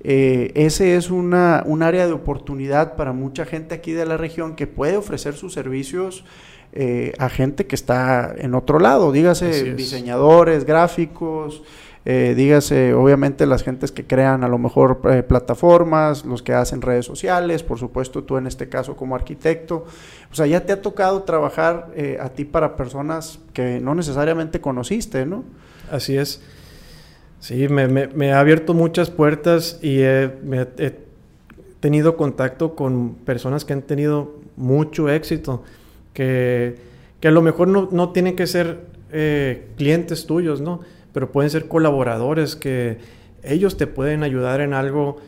eh, 0.04 0.52
ese 0.54 0.96
es 0.96 1.10
una, 1.10 1.64
un 1.66 1.82
área 1.82 2.06
de 2.06 2.14
oportunidad 2.14 2.96
para 2.96 3.12
mucha 3.12 3.44
gente 3.44 3.74
aquí 3.74 3.92
de 3.92 4.06
la 4.06 4.16
región 4.16 4.56
que 4.56 4.66
puede 4.66 4.96
ofrecer 4.96 5.34
sus 5.34 5.52
servicios 5.52 6.24
a 7.18 7.28
gente 7.28 7.66
que 7.66 7.74
está 7.74 8.34
en 8.34 8.54
otro 8.54 8.78
lado, 8.78 9.12
dígase 9.12 9.74
diseñadores, 9.74 10.64
gráficos, 10.64 11.62
Eh, 12.04 12.34
dígase, 12.36 12.94
obviamente, 12.94 13.46
las 13.46 13.62
gentes 13.62 13.92
que 13.92 14.04
crean 14.04 14.42
a 14.42 14.48
lo 14.48 14.58
mejor 14.58 15.00
eh, 15.04 15.22
plataformas, 15.22 16.24
los 16.24 16.42
que 16.42 16.52
hacen 16.52 16.82
redes 16.82 17.06
sociales, 17.06 17.62
por 17.62 17.78
supuesto, 17.78 18.24
tú 18.24 18.36
en 18.36 18.48
este 18.48 18.68
caso 18.68 18.96
como 18.96 19.14
arquitecto. 19.14 19.86
O 20.30 20.34
sea, 20.34 20.46
ya 20.46 20.66
te 20.66 20.72
ha 20.72 20.82
tocado 20.82 21.22
trabajar 21.22 21.90
eh, 21.94 22.18
a 22.20 22.30
ti 22.30 22.44
para 22.44 22.74
personas 22.74 23.38
que 23.52 23.78
no 23.80 23.94
necesariamente 23.94 24.60
conociste, 24.60 25.26
¿no? 25.26 25.44
Así 25.90 26.16
es. 26.16 26.42
Sí, 27.38 27.68
me, 27.68 28.32
ha 28.32 28.40
abierto 28.40 28.72
muchas 28.72 29.10
puertas 29.10 29.78
y 29.82 30.00
he, 30.00 30.30
tenido 31.80 32.16
contacto 32.16 32.76
con 32.76 33.14
personas 33.14 33.64
que 33.64 33.72
han 33.72 33.82
tenido 33.82 34.36
mucho 34.56 35.08
éxito, 35.08 35.64
que, 36.14 36.76
a 37.24 37.30
lo 37.32 37.42
mejor 37.42 37.66
no, 37.66 37.88
no 37.90 38.10
tienen 38.10 38.36
que 38.36 38.46
ser 38.46 38.86
clientes 39.76 40.26
tuyos, 40.26 40.60
¿no? 40.60 40.80
Pero 41.12 41.30
pueden 41.30 41.50
ser 41.50 41.68
colaboradores 41.68 42.56
que 42.56 42.98
ellos 43.42 43.76
te 43.76 43.86
pueden 43.86 44.22
ayudar 44.22 44.60
en 44.60 44.74
algo 44.74 45.18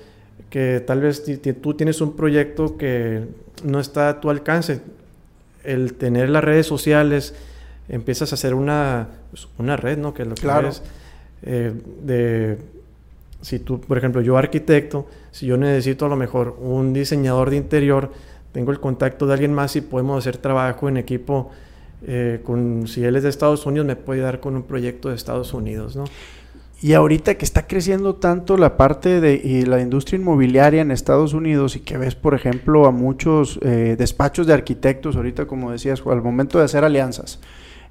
que 0.51 0.83
tal 0.87 1.01
vez 1.01 1.25
tú 1.61 1.75
tienes 1.75 2.01
un 2.01 2.15
proyecto 2.15 2.77
que 2.77 3.25
no 3.65 3.81
está 3.81 4.09
a 4.09 4.21
tu 4.21 4.31
alcance. 4.31 4.81
El 5.65 5.95
tener 5.95 6.29
las 6.29 6.45
redes 6.45 6.67
sociales, 6.67 7.35
empiezas 7.89 8.33
a 8.33 8.35
hacer 8.35 8.55
una, 8.55 9.09
pues, 9.31 9.49
una 9.59 9.77
red, 9.77 9.99
¿no? 9.99 10.15
Que 10.15 10.23
es 10.23 10.29
lo 10.29 10.35
que 10.35 10.43
claro. 10.43 10.71
Eh, 11.43 11.73
de, 12.03 12.59
si 13.43 13.59
tú, 13.59 13.81
por 13.81 13.99
ejemplo, 13.99 14.21
yo 14.23 14.39
arquitecto, 14.39 15.07
si 15.31 15.47
yo 15.47 15.57
necesito 15.57 16.07
a 16.07 16.09
lo 16.09 16.17
mejor 16.17 16.57
un 16.61 16.93
diseñador 16.93 17.51
de 17.51 17.57
interior, 17.57 18.11
tengo 18.53 18.71
el 18.71 18.81
contacto 18.81 19.27
de 19.27 19.35
alguien 19.35 19.53
más 19.53 19.77
y 19.77 19.81
podemos 19.81 20.19
hacer 20.19 20.39
trabajo 20.39 20.89
en 20.89 20.97
equipo 20.97 21.51
eh, 22.07 22.41
con, 22.43 22.87
si 22.87 23.05
él 23.05 23.17
es 23.17 23.23
de 23.23 23.29
Estados 23.29 23.67
Unidos, 23.67 23.87
me 23.87 23.97
puede 23.97 24.21
dar 24.21 24.41
con 24.41 24.57
un 24.57 24.63
proyecto 24.63 25.09
de 25.09 25.15
Estados 25.15 25.55
Unidos, 25.55 25.97
¿no? 25.97 26.05
Y 26.83 26.93
ahorita 26.93 27.37
que 27.37 27.47
está 27.47 27.67
creciendo 27.67 28.17
tanto 28.17 28.59
la 28.59 28.77
parte 28.77 29.21
de 29.23 29.35
y 29.37 29.65
la 29.65 29.81
industria 29.81 30.19
inmobiliaria 30.19 30.83
en 30.83 30.91
Estados 30.91 31.33
Unidos 31.33 31.77
y 31.77 31.81
que 31.81 31.97
ves, 31.97 32.15
por 32.15 32.35
ejemplo, 32.35 32.85
a 32.85 32.91
muchos 32.91 33.59
eh, 33.63 33.97
despachos 33.99 34.47
de 34.47 34.53
arquitectos, 34.53 35.17
ahorita 35.17 35.47
como 35.47 35.71
decías, 35.71 36.03
al 36.05 36.21
momento 36.21 36.59
de 36.59 36.65
hacer 36.65 36.85
alianzas, 36.85 37.41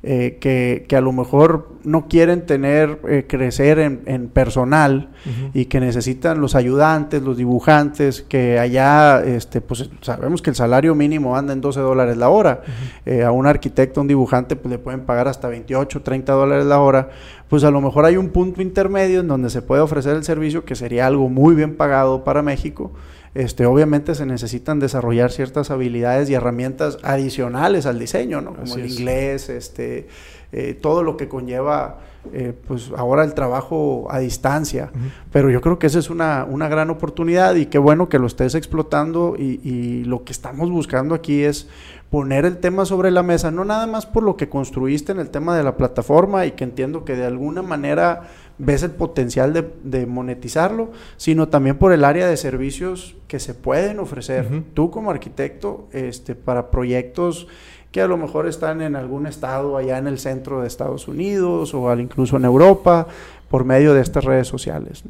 eh, 0.06 0.38
que, 0.42 0.86
que, 0.90 0.98
a 0.98 1.02
lo 1.02 1.14
mejor 1.14 1.70
no 1.86 2.10
quieren 2.10 2.46
tener, 2.46 3.00
eh, 3.08 3.26
crecer 3.26 3.80
en, 3.80 4.02
en 4.06 4.28
personal 4.28 5.12
y 5.54 5.66
que 5.66 5.80
necesitan 5.80 6.42
los 6.42 6.56
ayudantes, 6.56 7.22
los 7.22 7.38
dibujantes, 7.38 8.22
que 8.22 8.60
allá, 8.60 9.24
este, 9.24 9.62
pues 9.62 9.90
sabemos 10.02 10.42
que 10.42 10.50
el 10.50 10.58
salario 10.58 10.94
mínimo 10.94 11.38
anda 11.38 11.54
en 11.54 11.62
12 11.62 11.80
dólares 11.80 12.18
la 12.18 12.28
hora. 12.28 12.64
Eh, 13.06 13.24
a 13.24 13.32
un 13.32 13.48
arquitecto, 13.48 14.02
un 14.02 14.10
dibujante, 14.10 14.58
pues 14.58 14.74
le 14.74 14.78
pueden 14.78 15.06
pagar 15.06 15.30
hasta 15.30 15.48
28, 15.48 16.02
30 16.02 16.34
dólares 16.34 16.66
la 16.66 16.82
hora. 16.82 17.10
Pues 17.48 17.64
a 17.64 17.72
lo 17.72 17.80
mejor 17.80 18.04
hay 18.04 18.18
un 18.18 18.28
punto 18.28 18.62
intermedio 18.62 19.22
en 19.22 19.30
donde 19.30 19.50
se 19.50 19.62
puede 19.62 19.82
ofrecer 19.82 20.18
el 20.18 20.26
servicio 20.26 20.66
que 20.66 20.76
sería 20.76 21.08
algo 21.08 21.30
muy 21.30 21.56
bien 21.56 21.78
pagado 21.78 22.26
para 22.26 22.42
México 22.42 22.92
este, 23.36 23.66
obviamente 23.66 24.13
se 24.13 24.25
necesitan 24.25 24.80
desarrollar 24.80 25.32
ciertas 25.32 25.72
habilidades 25.72 26.30
y 26.30 26.36
herramientas 26.36 27.00
adicionales 27.02 27.86
al 27.86 27.98
diseño, 27.98 28.42
¿no? 28.42 28.54
Como 28.54 28.75
el 28.75 28.90
inglés, 28.92 29.50
este, 29.50 30.08
eh, 30.52 30.78
todo 30.80 31.02
lo 31.02 31.18
que 31.18 31.28
conlleva, 31.28 31.98
eh, 32.32 32.54
pues 32.68 32.92
ahora 32.96 33.24
el 33.24 33.34
trabajo 33.34 34.08
a 34.12 34.20
distancia. 34.20 34.92
Pero 35.32 35.50
yo 35.50 35.62
creo 35.62 35.80
que 35.80 35.88
esa 35.88 35.98
es 35.98 36.12
una, 36.12 36.46
una, 36.48 36.68
gran 36.68 36.92
oportunidad 36.92 37.56
y 37.56 37.66
qué 37.66 37.80
bueno 37.80 38.08
que 38.08 38.20
lo 38.20 38.28
estés 38.28 38.54
explotando 38.54 39.36
y, 39.38 39.60
y 39.63 40.04
lo 40.04 40.24
que 40.24 40.32
estamos 40.32 40.70
buscando 40.70 41.16
aquí 41.16 41.44
es 41.44 41.68
poner 42.12 42.46
el 42.46 42.58
tema 42.58 42.86
sobre 42.86 43.10
la 43.10 43.24
mesa, 43.24 43.50
no 43.50 43.66
nada 43.66 43.88
más 43.88 44.06
por 44.06 44.22
lo 44.22 44.38
que 44.38 44.48
construiste 44.48 45.12
en 45.12 45.20
el 45.20 45.32
tema 45.32 45.58
de 45.58 45.63
la 45.63 45.75
plataforma 45.75 46.46
y 46.46 46.52
que 46.52 46.63
entiendo 46.63 47.04
que 47.04 47.16
de 47.16 47.25
alguna 47.25 47.63
manera 47.63 48.30
ves 48.63 48.84
el 48.84 48.91
potencial 48.91 49.53
de, 49.84 50.05
monetizarlo, 50.05 50.91
sino 51.17 51.50
también 51.50 51.77
por 51.77 51.93
el 51.93 52.03
área 52.03 52.27
de 52.27 52.38
servicios 52.38 53.15
que 53.27 53.39
se 53.39 53.53
pueden 53.53 54.00
ofrecer 54.00 54.48
tú 54.74 54.91
como 54.91 55.12
arquitecto 55.12 55.88
este, 55.91 56.36
para 56.36 56.72
proyectos 56.72 57.48
que 57.91 58.01
a 58.01 58.08
lo 58.08 58.17
mejor 58.17 58.48
están 58.48 58.82
en 58.82 58.96
algún 58.96 59.27
estado 59.27 59.77
allá 59.77 60.00
en 60.00 60.08
el 60.08 60.17
centro 60.17 60.62
de 60.62 60.67
Estados 60.67 61.08
Unidos 61.08 61.74
o 61.75 61.93
incluso 61.96 62.38
en 62.38 62.46
Europa 62.46 63.08
por 63.50 63.65
medio 63.65 63.93
de 63.93 64.01
estas 64.01 64.25
redes 64.25 64.48
sociales. 64.48 65.03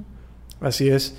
Así 0.59 0.89
es. 0.89 1.17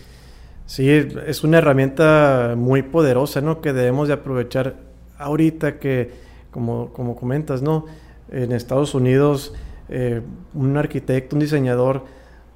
Sí, 0.67 0.91
es 0.91 1.45
una 1.45 1.59
herramienta 1.59 2.55
muy 2.57 2.83
poderosa, 2.83 3.41
¿no? 3.41 3.61
Que 3.61 3.73
debemos 3.73 4.09
de 4.09 4.15
aprovechar 4.15 4.77
ahorita 5.19 5.79
que, 5.79 6.11
como, 6.51 6.93
como 6.93 7.17
comentas, 7.17 7.63
¿no? 7.63 7.87
En 8.31 8.53
Estados 8.53 8.95
Unidos 8.95 9.55
eh, 9.89 10.23
un 10.55 10.77
arquitecto, 10.77 11.37
un 11.37 11.41
diseñador, 11.41 12.05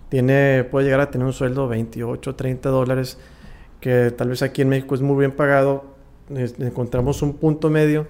tiene, 0.08 0.64
puede 0.64 0.86
llegar 0.86 1.00
a 1.00 1.10
tener 1.10 1.26
un 1.26 1.32
sueldo 1.32 1.62
de 1.64 1.70
28, 1.70 2.34
30 2.34 2.68
dólares, 2.68 3.18
que 3.80 4.10
tal 4.10 4.30
vez 4.30 4.42
aquí 4.42 4.62
en 4.62 4.70
México 4.70 4.94
es 4.94 5.00
muy 5.00 5.18
bien 5.18 5.32
pagado, 5.32 5.84
encontramos 6.58 7.22
un 7.22 7.34
punto 7.34 7.70
medio 7.70 8.06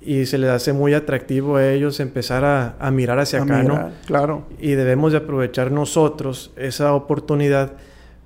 y 0.00 0.26
se 0.26 0.38
les 0.38 0.50
hace 0.50 0.72
muy 0.72 0.94
atractivo 0.94 1.56
a 1.56 1.68
ellos 1.68 2.00
empezar 2.00 2.44
a, 2.44 2.90
mirar 2.90 3.18
hacia 3.18 3.42
acá, 3.42 3.62
¿no? 3.62 3.90
Claro. 4.06 4.44
Y 4.58 4.70
debemos 4.72 5.12
de 5.12 5.18
aprovechar 5.18 5.70
nosotros 5.70 6.52
esa 6.56 6.94
oportunidad 6.94 7.72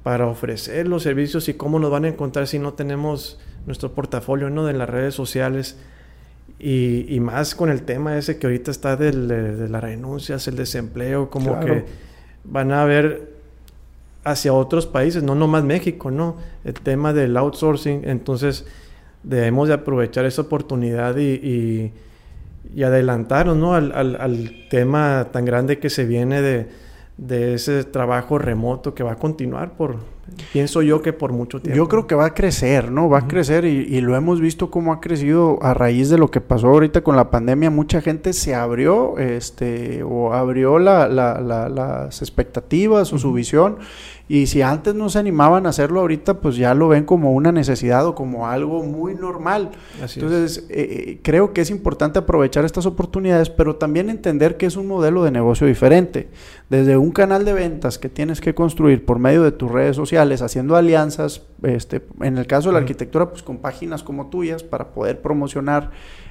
para 0.02 0.26
ofrecer 0.26 0.87
los 0.87 1.02
servicios 1.02 1.49
y 1.49 1.54
cómo 1.54 1.78
nos 1.78 1.90
van 1.90 2.04
a 2.04 2.09
encontrar 2.09 2.47
si 2.47 2.59
no 2.59 2.75
tenemos 2.75 3.40
nuestro 3.66 3.92
portafolio, 3.92 4.50
¿no? 4.50 4.66
De 4.66 4.75
las 4.75 4.88
redes 4.88 5.14
sociales 5.14 5.78
y, 6.59 7.18
más 7.21 7.54
con 7.54 7.71
el 7.71 7.83
tema 7.83 8.16
ese 8.16 8.38
que 8.38 8.47
ahorita 8.47 8.71
está 8.71 8.97
del, 8.97 9.28
de, 9.28 9.68
las 9.68 9.83
renuncias, 9.83 10.47
el 10.47 10.56
desempleo, 10.56 11.28
como 11.28 11.59
que 11.61 11.85
van 12.44 12.72
a 12.72 12.84
ver 12.84 13.34
hacia 14.24 14.52
otros 14.52 14.86
países, 14.86 15.22
no 15.22 15.34
nomás 15.34 15.64
México, 15.64 16.10
¿no? 16.10 16.36
El 16.64 16.74
tema 16.74 17.12
del 17.12 17.36
outsourcing, 17.36 18.02
entonces 18.04 18.66
debemos 19.22 19.68
de 19.68 19.74
aprovechar 19.74 20.24
esa 20.24 20.42
oportunidad 20.42 21.16
y, 21.16 21.92
y, 22.74 22.82
adelantarnos, 22.82 23.56
¿no? 23.56 23.74
Al, 23.74 24.66
tema 24.70 25.28
tan 25.30 25.44
grande 25.44 25.78
que 25.78 25.90
se 25.90 26.04
viene 26.04 26.42
de, 26.42 26.68
de 27.18 27.54
ese 27.54 27.84
trabajo 27.84 28.38
remoto 28.38 28.94
que 28.94 29.02
va 29.02 29.12
a 29.12 29.16
continuar 29.16 29.76
por, 29.76 29.98
pienso 30.52 30.83
yo 30.83 31.02
que 31.02 31.12
por 31.12 31.33
mucho 31.33 31.61
tiempo. 31.61 31.76
Yo 31.76 31.88
creo 31.88 32.07
que 32.07 32.14
va 32.14 32.26
a 32.26 32.35
crecer, 32.35 32.90
¿no? 32.90 33.09
Va 33.09 33.21
a 33.21 33.28
crecer 33.28 33.64
y, 33.64 34.00
lo 34.00 34.16
hemos 34.16 34.40
visto 34.40 34.71
cómo 34.71 34.93
ha 34.93 35.00
crecido 35.00 35.59
a 35.62 35.75
raíz 35.75 36.11
de 36.11 36.19
lo 36.19 36.31
que 36.31 36.40
pasó 36.40 36.69
ahorita 36.69 37.02
con 37.02 37.16
la 37.16 37.31
pandemia. 37.31 37.71
Mucha 37.71 38.00
gente 38.00 38.33
se 38.33 38.54
abrió, 38.54 39.19
este, 39.19 40.02
o 40.02 40.33
abrió 40.33 40.78
la, 40.78 41.09
la, 41.09 41.40
las 41.40 42.23
expectativas 42.23 43.12
o 43.12 43.19
su 43.19 43.33
visión 43.33 43.78
y 44.26 44.47
si 44.47 44.62
antes 44.62 44.95
no 44.95 45.11
se 45.11 45.19
animaban 45.19 45.66
a 45.66 45.69
hacerlo, 45.69 46.00
ahorita 46.00 46.40
pues 46.40 46.57
ya 46.57 46.73
lo 46.75 46.88
ven 46.88 47.04
como 47.04 47.33
una 47.33 47.52
necesidad 47.52 48.07
o 48.07 48.14
como 48.14 48.47
algo 48.47 48.83
muy 48.83 49.14
normal. 49.14 49.73
Entonces, 50.00 50.64
eh, 50.71 50.75
eh, 51.09 51.21
creo 51.23 51.52
que 51.52 51.61
es 51.61 51.69
importante 51.69 52.19
aprovechar 52.19 52.64
estas 52.64 52.87
oportunidades, 52.87 53.50
pero 53.50 53.76
también 53.76 54.09
entender 54.09 54.57
que 54.57 54.64
es 54.64 54.76
un 54.76 54.87
modelo 54.87 55.25
de 55.25 55.31
negocio 55.31 55.66
diferente. 55.66 56.31
Desde 56.71 56.97
un 56.97 57.11
canal 57.11 57.45
de 57.45 57.52
ventas 57.52 57.99
que 57.99 58.09
tienes 58.09 58.40
que 58.40 58.54
construir 58.54 59.04
por 59.04 59.19
medio 59.19 59.43
de 59.43 59.52
tus 59.52 59.71
redes 59.71 59.95
sociales, 59.95 60.40
haciendo 60.40 60.75
alianzas, 60.75 61.43
este, 61.62 62.02
en 62.23 62.38
el 62.38 62.47
caso 62.47 62.71
de 62.71 62.75
la 62.75 62.78
arquitectura, 62.78 63.28
pues 63.28 63.43
con 63.43 63.59
páginas 63.59 64.02
como 64.02 64.28
tuyas 64.28 64.62
para 64.62 64.88
poder 64.93 65.21
promocionar 65.21 65.90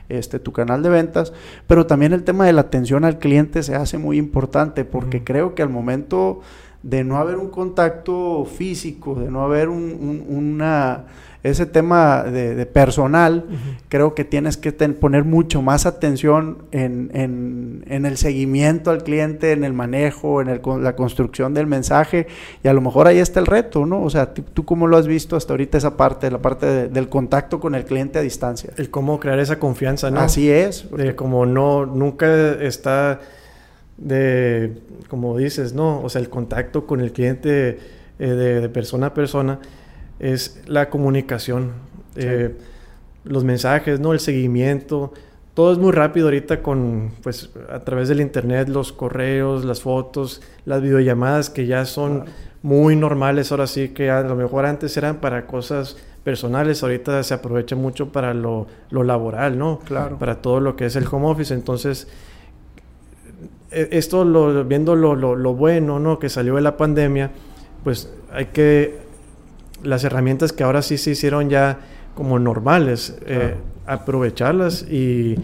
este, 0.10 0.40
tu 0.40 0.52
canal 0.52 0.82
de 0.82 0.90
ventas, 0.90 1.32
pero 1.68 1.86
también 1.86 2.12
el 2.12 2.24
tema 2.24 2.46
de 2.46 2.54
la 2.54 2.62
atención 2.62 3.06
al 3.06 3.20
cliente 3.20 3.64
se 3.64 3.76
hace 3.76 3.98
muy 3.98 4.18
importante 4.18 4.84
porque 4.84 5.24
creo 5.24 5.56
que 5.56 5.62
al 5.62 5.70
momento 5.70 6.42
de 6.84 7.06
no 7.06 7.18
haber 7.18 7.38
un 7.38 7.50
contacto 7.50 8.46
físico, 8.46 9.16
de 9.16 9.32
no 9.32 9.42
haber 9.42 9.70
un, 9.70 10.25
una, 10.28 11.06
ese 11.42 11.66
tema 11.66 12.24
de, 12.24 12.66
personal, 12.66 13.46
creo 13.88 14.13
que 14.13 14.25
tienes 14.25 14.58
que 14.58 14.74
poner 14.74 15.24
mucho 15.24 15.62
más 15.62 15.86
atención 15.86 16.58
en, 16.72 17.10
en, 17.13 17.86
en, 17.88 18.06
el 18.06 18.18
seguimiento 18.18 18.92
al 18.92 19.04
cliente, 19.04 19.54
en 19.54 19.63
el 19.63 19.72
manejo, 19.72 20.42
en 20.42 20.50
el, 20.50 20.62
la 20.82 20.96
construcción 20.98 21.54
del 21.54 21.68
mensaje, 21.68 22.28
y 22.63 22.68
a 22.68 22.74
lo 22.74 22.82
mejor 22.82 23.08
ahí 23.08 23.20
está 23.20 23.40
el 23.40 23.46
reto, 23.46 23.86
¿no? 23.86 24.04
O 24.04 24.10
sea, 24.10 24.34
¿tú, 24.34 24.66
cómo 24.66 24.86
lo 24.86 24.98
has 24.98 25.08
visto 25.08 25.38
hasta 25.38 25.54
ahorita 25.54 25.78
esa 25.78 25.96
parte, 25.96 26.30
la 26.30 26.42
parte 26.42 26.90
del 26.90 27.08
contacto 27.08 27.62
con 27.62 27.75
el 27.75 27.86
cliente 27.86 28.20
a 28.20 28.22
distancia? 28.22 28.72
El 28.75 28.90
cómo 28.90 29.22
crear 29.22 29.40
esa 29.40 29.58
confianza, 29.58 30.12
¿no? 30.12 30.20
Así 30.20 30.50
es. 30.52 30.86
como 31.16 31.46
no, 31.46 31.86
nunca 31.86 32.28
está 32.62 33.22
de, 33.98 34.74
como 35.08 35.38
dices, 35.38 35.74
¿no? 35.74 36.02
O 36.02 36.10
sea, 36.10 36.22
el 36.22 36.30
contacto 36.30 36.86
con 36.86 37.02
el 37.02 37.12
cliente 37.12 37.80
eh, 38.20 38.28
de, 38.28 38.70
persona 38.70 39.08
a 39.08 39.14
persona 39.14 39.60
es 40.20 40.62
la 40.68 40.90
comunicación, 40.90 41.74
eh, 42.16 42.56
los 43.24 43.44
mensajes, 43.44 44.00
¿no? 44.00 44.14
El 44.14 44.20
seguimiento. 44.20 45.14
Todo 45.54 45.72
es 45.72 45.78
muy 45.78 45.92
rápido 45.92 46.28
ahorita 46.28 46.64
con, 46.64 47.12
pues, 47.22 47.50
a 47.70 47.80
través 47.82 48.10
del 48.10 48.22
internet, 48.22 48.70
los 48.70 48.92
correos, 48.92 49.66
las 49.66 49.82
fotos, 49.82 50.42
las 50.66 50.82
videollamadas 50.82 51.50
que 51.50 51.68
ya 51.68 51.86
son 51.86 52.26
muy 52.64 52.96
normales. 52.96 53.52
Ahora 53.52 53.68
sí 53.68 53.90
que 53.90 54.10
a 54.10 54.22
lo 54.22 54.36
mejor 54.36 54.66
antes 54.66 54.98
eran 54.98 55.18
para 55.18 55.46
cosas 55.46 55.98
personales, 56.24 56.82
ahorita 56.82 57.22
se 57.22 57.34
aprovecha 57.34 57.76
mucho 57.76 58.12
para 58.12 58.34
lo, 58.34 58.68
lo 58.90 59.04
laboral, 59.04 59.58
¿no? 59.60 59.80
Claro. 59.86 60.18
Para 60.18 60.42
todo 60.42 60.60
lo 60.60 60.76
que 60.76 60.86
es 60.86 60.96
el 60.96 61.06
home 61.10 61.28
office. 61.28 61.54
Entonces, 61.54 62.08
esto 63.74 64.24
lo, 64.24 64.63
viendo 64.65 64.96
lo, 64.96 65.15
lo, 65.15 65.53
bueno, 65.53 66.00
¿no? 66.00 66.20
Que 66.20 66.30
salió 66.30 66.56
de 66.56 66.62
la 66.62 66.77
pandemia, 66.77 67.32
pues 67.84 68.10
hay 68.32 68.48
que, 68.48 68.98
las 69.84 70.03
herramientas 70.03 70.53
que 70.53 70.63
ahora 70.63 70.82
sí 70.82 70.98
se 70.98 71.12
hicieron 71.12 71.50
ya 71.50 71.80
como 72.15 72.39
normales, 72.39 73.18
eh, 73.25 73.56
aprovecharlas 73.86 74.84
y, 74.84 75.36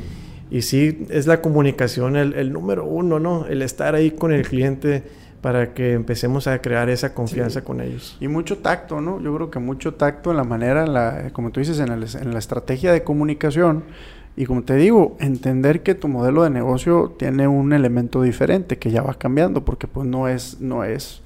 y, 0.49 0.61
sí, 0.61 1.05
es 1.09 1.27
la 1.27 1.41
comunicación 1.41 2.15
el, 2.15 2.33
el, 2.33 2.53
número 2.53 2.85
uno, 2.85 3.19
¿no? 3.19 3.45
El 3.47 3.61
estar 3.61 3.95
ahí 3.95 4.11
con 4.11 4.31
el 4.31 4.47
cliente 4.47 5.03
para 5.41 5.73
que 5.73 5.93
empecemos 5.93 6.47
a 6.47 6.61
crear 6.61 6.89
esa 6.89 7.13
confianza 7.13 7.63
con 7.63 7.81
ellos. 7.81 8.17
Y 8.19 8.27
mucho 8.27 8.57
tacto, 8.57 9.01
¿no? 9.01 9.21
Yo 9.21 9.33
creo 9.35 9.49
que 9.49 9.59
mucho 9.59 9.93
tacto 9.93 10.31
en 10.31 10.37
la 10.37 10.43
manera, 10.43 10.83
en 10.83 10.93
la, 10.93 11.29
como 11.31 11.51
tú 11.51 11.59
dices, 11.59 11.79
en, 11.79 11.91
en 11.91 12.33
la 12.33 12.39
estrategia 12.39 12.91
de 12.91 13.03
comunicación. 13.03 13.83
Y 14.35 14.45
como 14.45 14.63
te 14.63 14.75
digo, 14.75 15.17
entender 15.19 15.83
que 15.83 15.95
tu 15.95 16.07
modelo 16.07 16.43
de 16.43 16.49
negocio 16.49 17.15
tiene 17.17 17.47
un 17.47 17.73
elemento 17.73 18.21
diferente 18.21 18.77
que 18.77 18.91
ya 18.91 19.01
va 19.01 19.13
cambiando, 19.15 19.65
porque 19.65 19.87
pues 19.87 20.07
no 20.07 20.27
es, 20.27 20.61
no 20.61 20.83
es, 20.83 21.21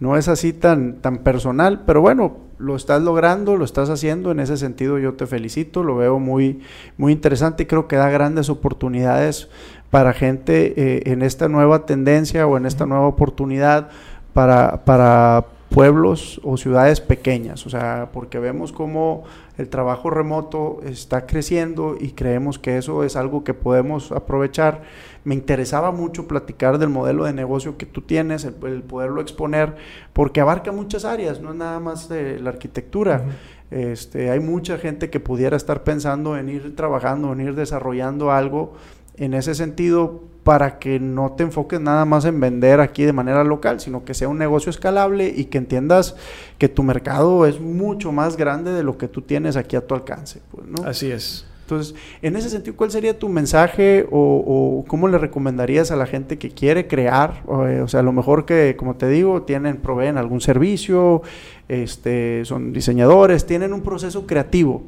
no 0.00 0.16
es 0.16 0.28
así 0.28 0.52
tan, 0.52 1.00
tan 1.00 1.18
personal, 1.18 1.82
pero 1.86 2.00
bueno, 2.00 2.38
lo 2.58 2.76
estás 2.76 3.02
logrando, 3.02 3.56
lo 3.56 3.64
estás 3.64 3.88
haciendo, 3.88 4.30
en 4.30 4.40
ese 4.40 4.56
sentido 4.56 4.98
yo 4.98 5.14
te 5.14 5.26
felicito, 5.26 5.82
lo 5.82 5.96
veo 5.96 6.18
muy, 6.18 6.60
muy 6.98 7.12
interesante 7.12 7.62
y 7.62 7.66
creo 7.66 7.88
que 7.88 7.96
da 7.96 8.10
grandes 8.10 8.50
oportunidades 8.50 9.48
para 9.90 10.12
gente 10.12 10.74
eh, 10.76 11.02
en 11.06 11.22
esta 11.22 11.48
nueva 11.48 11.86
tendencia 11.86 12.46
o 12.46 12.56
en 12.56 12.66
esta 12.66 12.86
nueva 12.86 13.06
oportunidad 13.06 13.88
para, 14.32 14.84
para 14.84 15.46
pueblos 15.70 16.40
o 16.42 16.56
ciudades 16.56 17.00
pequeñas, 17.00 17.64
o 17.64 17.70
sea, 17.70 18.10
porque 18.12 18.40
vemos 18.40 18.72
cómo 18.72 19.22
el 19.56 19.68
trabajo 19.68 20.10
remoto 20.10 20.80
está 20.84 21.26
creciendo 21.26 21.96
y 21.98 22.10
creemos 22.10 22.58
que 22.58 22.76
eso 22.76 23.04
es 23.04 23.14
algo 23.14 23.44
que 23.44 23.54
podemos 23.54 24.10
aprovechar. 24.10 24.82
Me 25.22 25.34
interesaba 25.34 25.92
mucho 25.92 26.26
platicar 26.26 26.78
del 26.78 26.88
modelo 26.88 27.24
de 27.24 27.32
negocio 27.32 27.78
que 27.78 27.86
tú 27.86 28.02
tienes, 28.02 28.44
el, 28.44 28.82
poderlo 28.82 29.20
exponer, 29.20 29.76
porque 30.12 30.40
abarca 30.40 30.72
muchas 30.72 31.04
áreas, 31.04 31.40
no 31.40 31.50
es 31.50 31.56
nada 31.56 31.78
más 31.78 32.08
de 32.08 32.40
la 32.40 32.50
arquitectura. 32.50 33.24
este, 33.70 34.30
hay 34.30 34.40
mucha 34.40 34.76
gente 34.76 35.08
que 35.08 35.20
pudiera 35.20 35.56
estar 35.56 35.84
pensando 35.84 36.36
en 36.36 36.48
ir 36.48 36.74
trabajando, 36.74 37.32
en 37.32 37.42
ir 37.42 37.54
desarrollando 37.54 38.32
algo 38.32 38.72
en 39.16 39.34
ese 39.34 39.54
sentido 39.54 40.24
para 40.44 40.78
que 40.78 40.98
no 40.98 41.32
te 41.32 41.42
enfoques 41.42 41.80
nada 41.80 42.04
más 42.04 42.24
en 42.24 42.40
vender 42.40 42.80
aquí 42.80 43.04
de 43.04 43.12
manera 43.12 43.44
local, 43.44 43.80
sino 43.80 44.04
que 44.04 44.14
sea 44.14 44.28
un 44.28 44.38
negocio 44.38 44.70
escalable 44.70 45.32
y 45.34 45.46
que 45.46 45.58
entiendas 45.58 46.16
que 46.58 46.68
tu 46.68 46.82
mercado 46.82 47.46
es 47.46 47.60
mucho 47.60 48.12
más 48.12 48.36
grande 48.36 48.72
de 48.72 48.82
lo 48.82 48.96
que 48.96 49.08
tú 49.08 49.22
tienes 49.22 49.56
aquí 49.56 49.76
a 49.76 49.86
tu 49.86 49.94
alcance. 49.94 50.40
Pues, 50.50 50.66
¿no? 50.66 50.86
Así 50.86 51.10
es. 51.10 51.46
Entonces, 51.70 51.94
en 52.20 52.34
ese 52.34 52.50
sentido, 52.50 52.76
¿cuál 52.76 52.90
sería 52.90 53.16
tu 53.16 53.28
mensaje 53.28 54.04
o, 54.10 54.84
cómo 54.88 55.06
le 55.06 55.18
recomendarías 55.18 55.92
a 55.92 55.96
la 55.96 56.06
gente 56.06 56.36
que 56.36 56.50
quiere 56.50 56.88
crear? 56.88 57.44
O, 57.46 57.64
eh, 57.66 57.80
o, 57.80 57.86
sea, 57.86 58.00
a 58.00 58.02
lo 58.02 58.12
mejor 58.12 58.44
que, 58.44 58.74
como 58.76 58.96
te 58.96 59.08
digo, 59.08 59.42
tienen, 59.42 59.76
proveen 59.76 60.18
algún 60.18 60.40
servicio, 60.40 61.22
este, 61.68 62.44
son 62.44 62.72
diseñadores, 62.72 63.46
tienen 63.46 63.72
un 63.72 63.82
proceso 63.82 64.26
creativo. 64.26 64.82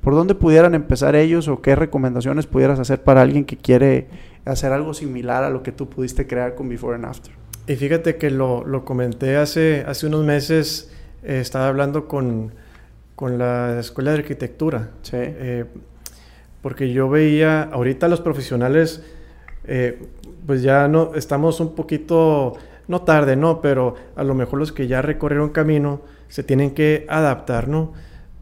¿Por 0.00 0.14
dónde 0.14 0.36
pudieran 0.36 0.76
empezar 0.76 1.16
ellos 1.16 1.48
o 1.48 1.60
qué 1.60 1.74
recomendaciones 1.74 2.46
pudieras 2.46 2.78
hacer 2.78 3.02
para 3.02 3.22
alguien 3.22 3.44
que 3.44 3.56
quiere 3.56 4.06
hacer 4.48 4.72
algo 4.72 4.94
similar 4.94 5.44
a 5.44 5.50
lo 5.50 5.62
que 5.62 5.72
tú 5.72 5.88
pudiste 5.88 6.26
crear 6.26 6.54
con 6.54 6.68
Before 6.68 6.94
and 6.94 7.04
After? 7.04 7.32
Y 7.66 7.76
fíjate 7.76 8.16
que 8.16 8.30
lo, 8.30 8.64
lo 8.64 8.84
comenté 8.84 9.36
hace, 9.36 9.84
hace 9.86 10.06
unos 10.06 10.24
meses, 10.24 10.90
eh, 11.22 11.40
estaba 11.40 11.68
hablando 11.68 12.08
con, 12.08 12.52
con, 13.14 13.38
la 13.38 13.78
Escuela 13.78 14.12
de 14.12 14.18
Arquitectura. 14.18 14.90
Sí. 15.02 15.16
Eh, 15.16 15.64
porque 16.62 16.92
yo 16.92 17.08
veía, 17.08 17.62
ahorita 17.64 18.08
los 18.08 18.20
profesionales, 18.20 19.02
eh, 19.64 20.02
pues 20.46 20.62
ya 20.62 20.88
no, 20.88 21.14
estamos 21.14 21.60
un 21.60 21.74
poquito, 21.74 22.56
no 22.88 23.02
tarde, 23.02 23.36
¿no? 23.36 23.60
Pero 23.60 23.94
a 24.16 24.24
lo 24.24 24.34
mejor 24.34 24.58
los 24.58 24.72
que 24.72 24.86
ya 24.86 25.02
recorrieron 25.02 25.50
camino 25.50 26.00
se 26.28 26.42
tienen 26.42 26.72
que 26.72 27.06
adaptar, 27.08 27.68
¿no? 27.68 27.92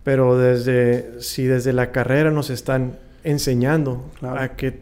pero 0.06 0.38
desde, 0.38 1.20
si 1.20 1.46
desde 1.46 1.72
la 1.72 1.90
carrera 1.90 2.30
nos 2.30 2.48
están 2.48 2.96
enseñando 3.24 4.04
a 4.22 4.50
que 4.50 4.78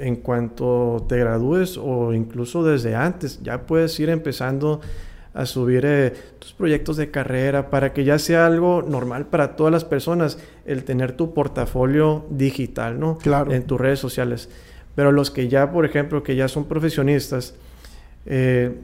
en 0.00 0.16
cuanto 0.16 1.04
te 1.08 1.18
gradúes 1.18 1.76
o 1.76 2.12
incluso 2.12 2.64
desde 2.64 2.96
antes, 2.96 3.40
ya 3.42 3.62
puedes 3.66 3.98
ir 4.00 4.08
empezando 4.08 4.80
a 5.32 5.46
subir 5.46 5.84
eh, 5.86 6.12
tus 6.38 6.52
proyectos 6.52 6.96
de 6.96 7.10
carrera 7.10 7.70
para 7.70 7.92
que 7.92 8.04
ya 8.04 8.18
sea 8.18 8.46
algo 8.46 8.82
normal 8.82 9.26
para 9.26 9.54
todas 9.54 9.72
las 9.72 9.84
personas 9.84 10.38
el 10.66 10.82
tener 10.82 11.12
tu 11.12 11.34
portafolio 11.34 12.24
digital, 12.30 12.98
¿no? 12.98 13.18
Claro. 13.18 13.52
En 13.52 13.62
tus 13.62 13.80
redes 13.80 14.00
sociales. 14.00 14.48
Pero 14.96 15.12
los 15.12 15.30
que 15.30 15.48
ya, 15.48 15.70
por 15.70 15.84
ejemplo, 15.84 16.22
que 16.22 16.34
ya 16.34 16.48
son 16.48 16.64
profesionistas, 16.64 17.54
eh, 18.26 18.74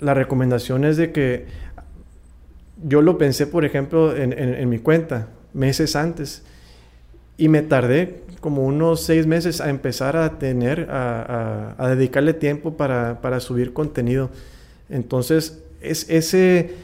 la 0.00 0.14
recomendación 0.14 0.84
es 0.84 0.96
de 0.96 1.12
que 1.12 1.46
yo 2.82 3.02
lo 3.02 3.18
pensé, 3.18 3.46
por 3.46 3.64
ejemplo, 3.64 4.16
en, 4.16 4.68
mi 4.68 4.78
cuenta, 4.78 5.28
meses 5.52 5.94
antes. 5.94 6.42
Y 7.36 7.48
me 7.48 7.62
tardé 7.62 8.22
como 8.42 8.66
unos 8.66 9.00
seis 9.04 9.24
meses 9.28 9.60
a 9.60 9.70
empezar 9.70 10.16
a 10.16 10.40
tener, 10.40 10.88
a, 10.90 11.86
dedicarle 11.88 12.34
tiempo 12.34 12.76
para, 12.76 13.40
subir 13.40 13.72
contenido. 13.72 14.30
Entonces, 14.90 15.62
es 15.80 16.10
ese, 16.10 16.74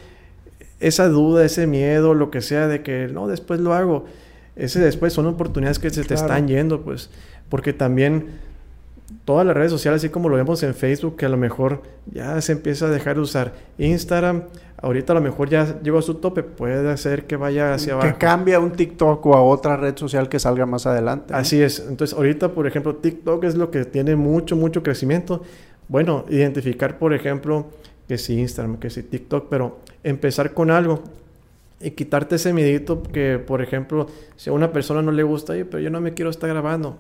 esa 0.78 1.08
duda, 1.08 1.44
ese 1.44 1.66
miedo, 1.66 2.14
lo 2.14 2.30
que 2.30 2.42
sea, 2.42 2.68
de 2.68 2.82
que 2.82 3.08
no, 3.08 3.26
después 3.26 3.58
lo 3.58 3.74
hago. 3.74 4.06
Ese 4.54 4.78
después 4.78 5.12
son 5.12 5.26
oportunidades 5.26 5.80
que 5.80 5.90
se 5.90 6.04
te 6.04 6.14
están 6.14 6.46
yendo, 6.46 6.82
pues. 6.82 7.10
Porque 7.48 7.72
también 7.72 8.38
todas 9.24 9.46
las 9.46 9.56
redes 9.56 9.70
sociales, 9.70 10.02
así 10.02 10.10
como 10.10 10.28
lo 10.28 10.36
vemos 10.36 10.62
en 10.62 10.74
Facebook, 10.74 11.16
que 11.16 11.26
a 11.26 11.28
lo 11.28 11.36
mejor 11.36 11.82
ya 12.12 12.40
se 12.40 12.52
empieza 12.52 12.86
a 12.86 12.90
dejar 12.90 13.16
de 13.16 13.22
usar. 13.22 13.54
Instagram, 13.78 14.44
ahorita 14.80 15.12
a 15.12 15.16
lo 15.16 15.22
mejor 15.22 15.48
ya 15.48 15.80
llegó 15.80 15.98
a 15.98 16.02
su 16.02 16.14
tope, 16.14 16.42
puede 16.42 16.90
hacer 16.90 17.26
que 17.26 17.36
vaya 17.36 17.74
hacia 17.74 17.94
abajo. 17.94 18.08
Que 18.08 18.18
cambie 18.18 18.54
a 18.54 18.60
un 18.60 18.72
TikTok 18.72 19.24
o 19.26 19.34
a 19.34 19.42
otra 19.42 19.76
red 19.76 19.96
social 19.96 20.28
que 20.28 20.38
salga 20.38 20.66
más 20.66 20.86
adelante. 20.86 21.34
Así 21.34 21.60
es. 21.60 21.80
Entonces, 21.80 22.16
ahorita, 22.16 22.50
por 22.50 22.66
ejemplo, 22.66 22.96
TikTok 22.96 23.44
es 23.44 23.54
lo 23.54 23.70
que 23.70 23.84
tiene 23.84 24.16
mucho, 24.16 24.56
mucho 24.56 24.82
crecimiento. 24.82 25.42
Bueno, 25.88 26.24
identificar, 26.28 26.98
por 26.98 27.14
ejemplo, 27.14 27.66
que 28.06 28.18
si 28.18 28.38
Instagram, 28.38 28.78
que 28.78 28.90
si 28.90 29.02
TikTok, 29.02 29.48
pero 29.48 29.78
empezar 30.04 30.52
con 30.52 30.70
algo 30.70 31.02
y 31.80 31.92
quitarte 31.92 32.36
ese 32.36 32.52
miedito 32.52 33.02
que, 33.02 33.38
por 33.38 33.62
ejemplo, 33.62 34.06
si 34.36 34.50
a 34.50 34.52
una 34.52 34.72
persona 34.72 35.02
no 35.02 35.12
le 35.12 35.22
gusta, 35.22 35.54
pero 35.70 35.78
yo 35.78 35.90
no 35.90 36.00
me 36.00 36.14
quiero 36.14 36.30
estar 36.30 36.48
grabando, 36.48 36.98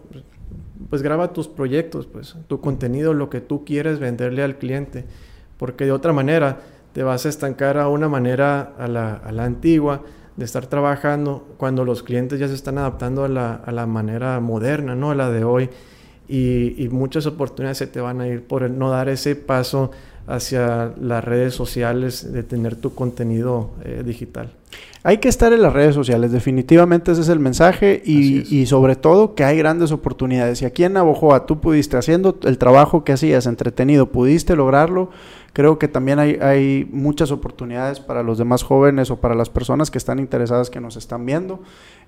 pues 0.90 1.02
graba 1.02 1.32
tus 1.32 1.48
proyectos, 1.48 2.06
pues 2.06 2.36
tu 2.46 2.60
contenido, 2.60 3.14
lo 3.14 3.30
que 3.30 3.40
tú 3.40 3.64
quieres 3.64 3.98
venderle 3.98 4.42
al 4.42 4.58
cliente, 4.58 5.04
porque 5.56 5.84
de 5.84 5.92
otra 5.92 6.12
manera 6.12 6.60
te 6.92 7.02
vas 7.02 7.26
a 7.26 7.28
estancar 7.28 7.78
a 7.78 7.88
una 7.88 8.08
manera 8.08 8.74
a 8.78 8.88
la, 8.88 9.14
a 9.14 9.32
la 9.32 9.44
antigua 9.44 10.02
de 10.36 10.44
estar 10.44 10.66
trabajando 10.66 11.46
cuando 11.56 11.84
los 11.84 12.02
clientes 12.02 12.38
ya 12.38 12.48
se 12.48 12.54
están 12.54 12.78
adaptando 12.78 13.24
a 13.24 13.28
la, 13.28 13.54
a 13.54 13.72
la 13.72 13.86
manera 13.86 14.38
moderna, 14.40 14.94
¿no? 14.94 15.10
A 15.10 15.14
la 15.14 15.30
de 15.30 15.44
hoy. 15.44 15.68
Y, 16.28 16.74
y, 16.82 16.88
muchas 16.90 17.26
oportunidades 17.26 17.78
se 17.78 17.86
te 17.86 18.00
van 18.00 18.20
a 18.20 18.28
ir 18.28 18.46
por 18.46 18.70
no 18.70 18.90
dar 18.90 19.08
ese 19.08 19.34
paso 19.34 19.90
hacia 20.28 20.92
las 21.00 21.24
redes 21.24 21.54
sociales, 21.54 22.32
de 22.32 22.42
tener 22.42 22.76
tu 22.76 22.94
contenido 22.94 23.70
eh, 23.84 24.02
digital. 24.04 24.50
Hay 25.02 25.18
que 25.18 25.28
estar 25.28 25.52
en 25.52 25.62
las 25.62 25.72
redes 25.72 25.94
sociales, 25.94 26.32
definitivamente 26.32 27.12
ese 27.12 27.22
es 27.22 27.28
el 27.28 27.38
mensaje 27.38 28.02
y, 28.04 28.54
y, 28.54 28.66
sobre 28.66 28.94
todo 28.94 29.34
que 29.34 29.44
hay 29.44 29.56
grandes 29.56 29.90
oportunidades. 29.90 30.60
Y 30.60 30.66
aquí 30.66 30.84
en 30.84 30.92
Navojoa 30.92 31.46
tú 31.46 31.60
pudiste, 31.60 31.96
haciendo 31.96 32.38
el 32.42 32.58
trabajo 32.58 33.04
que 33.04 33.12
hacías 33.12 33.46
entretenido, 33.46 34.10
pudiste 34.10 34.54
lograrlo, 34.54 35.10
creo 35.58 35.76
que 35.76 35.88
también 35.88 36.20
hay, 36.20 36.38
hay 36.40 36.88
muchas 36.92 37.32
oportunidades 37.32 37.98
para 37.98 38.22
los 38.22 38.38
demás 38.38 38.62
jóvenes 38.62 39.10
o 39.10 39.16
para 39.16 39.34
las 39.34 39.50
personas 39.50 39.90
que 39.90 39.98
están 39.98 40.20
interesadas 40.20 40.70
que 40.70 40.80
nos 40.80 40.94
están 40.96 41.26
viendo. 41.26 41.64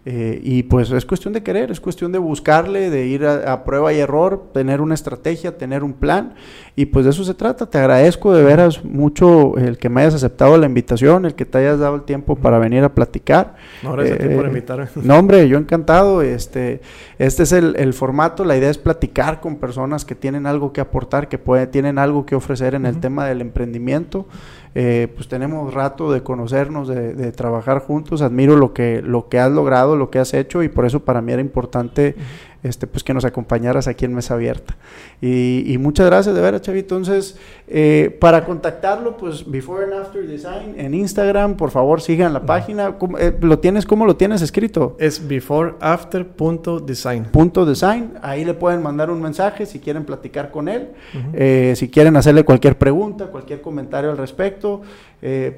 Eh, 0.06 0.40
y 0.42 0.62
pues 0.62 0.90
es 0.90 1.04
cuestión 1.04 1.34
de 1.34 1.42
querer, 1.42 1.70
es 1.70 1.78
cuestión 1.78 2.10
de 2.10 2.18
buscarle, 2.18 2.88
de 2.88 3.06
ir 3.06 3.26
a, 3.26 3.64
prueba 3.64 3.92
y 3.92 3.98
error, 3.98 4.50
tener 4.54 4.80
una 4.80 4.94
estrategia, 4.94 5.58
tener 5.58 5.84
un 5.84 5.92
plan. 5.92 6.34
Y 6.74 6.86
pues 6.86 7.04
de 7.04 7.10
eso 7.10 7.22
se 7.22 7.34
trata. 7.34 7.66
Te 7.66 7.76
agradezco 7.76 8.32
de 8.32 8.42
veras 8.42 8.82
mucho 8.82 9.58
el 9.58 9.76
que 9.76 9.90
me 9.90 10.00
hayas 10.00 10.14
aceptado 10.14 10.56
la 10.56 10.64
invitación, 10.64 11.26
el 11.26 11.34
que 11.34 11.44
te 11.44 11.58
hayas 11.58 11.80
dado 11.80 11.96
el 11.96 12.02
tiempo 12.02 12.36
para 12.36 12.58
venir 12.58 12.82
a 12.82 12.94
platicar. 12.94 13.56
No, 13.82 13.92
gracias 13.92 14.16
por 14.18 14.44
eh, 14.46 14.48
invitarme. 14.48 14.86
No, 15.02 15.18
hombre, 15.18 15.46
yo 15.48 15.58
encantado. 15.58 16.22
Este, 16.22 16.80
este 17.18 17.42
es 17.42 17.52
el, 17.52 17.76
el, 17.76 17.92
formato. 17.92 18.44
La 18.44 18.56
idea 18.56 18.70
es 18.70 18.78
platicar 18.78 19.40
con 19.40 19.56
personas 19.56 20.06
que 20.06 20.14
tienen 20.14 20.46
algo 20.46 20.72
que 20.72 20.80
aportar, 20.80 21.28
que 21.28 21.36
puede, 21.36 21.66
tienen 21.66 21.98
algo 21.98 22.24
que 22.24 22.36
ofrecer 22.36 22.74
en 22.74 22.86
el 22.86 23.00
tema 23.00 23.26
del 23.26 23.39
emprendimiento. 23.40 24.26
Eh, 24.74 25.09
pues 25.16 25.26
tenemos 25.26 25.74
rato 25.74 26.12
de 26.12 26.22
conocernos, 26.22 26.87
de, 26.87 27.33
trabajar 27.33 27.81
juntos, 27.81 28.22
admiro 28.22 28.57
lo 28.57 28.72
que, 28.72 29.03
lo 29.03 29.29
que 29.29 29.40
has 29.40 29.50
logrado, 29.50 29.96
lo 29.96 30.11
que 30.11 30.20
has 30.20 30.33
hecho 30.33 30.62
y 30.62 30.68
por 30.68 30.87
eso 30.87 31.00
para 31.00 31.20
mí 31.20 31.33
era 31.33 31.42
importante 31.42 32.14
este, 32.62 32.87
pues 32.87 33.03
que 33.03 33.14
nos 33.14 33.25
acompañaras 33.25 33.88
aquí 33.88 34.05
en 34.05 34.14
Mesa 34.14 34.35
Abierta. 34.35 34.77
Y, 35.23 35.77
muchas 35.79 36.07
gracias 36.07 36.35
de 36.35 36.40
veras, 36.40 36.61
Chavi. 36.61 36.81
Entonces, 36.81 37.38
eh, 37.68 38.16
para 38.20 38.44
contactarlo, 38.44 39.16
pues 39.16 39.51
Before 39.51 39.85
and 39.85 39.94
After 39.94 40.27
Design 40.27 40.75
en 40.77 40.92
Instagram, 40.94 41.57
por 41.57 41.70
favor 41.70 42.03
sigan 42.03 42.35
la 42.35 42.44
página. 42.44 42.96
Eh, 43.18 43.37
¿Lo 43.40 43.59
tienes, 43.59 43.87
¿Cómo 43.87 44.05
lo 44.05 44.16
tienes 44.16 44.42
escrito? 44.42 44.96
Es 44.99 45.27
beforeafter.design. 45.27 47.25
Punto 47.25 47.64
design. 47.64 48.12
Ahí 48.20 48.44
le 48.44 48.53
pueden 48.55 48.83
mandar 48.83 49.11
un 49.11 49.23
mensaje 49.23 49.64
si 49.64 49.79
quieren 49.79 50.05
platicar 50.05 50.51
con 50.51 50.68
él, 50.68 50.90
eh, 51.33 51.73
si 51.77 51.88
quieren 51.88 52.16
hacerle 52.16 52.44
cualquier 52.44 52.77
pregunta, 52.77 53.29
cualquier 53.29 53.62
comentario 53.62 54.11
al 54.11 54.18
respecto. 54.18 54.83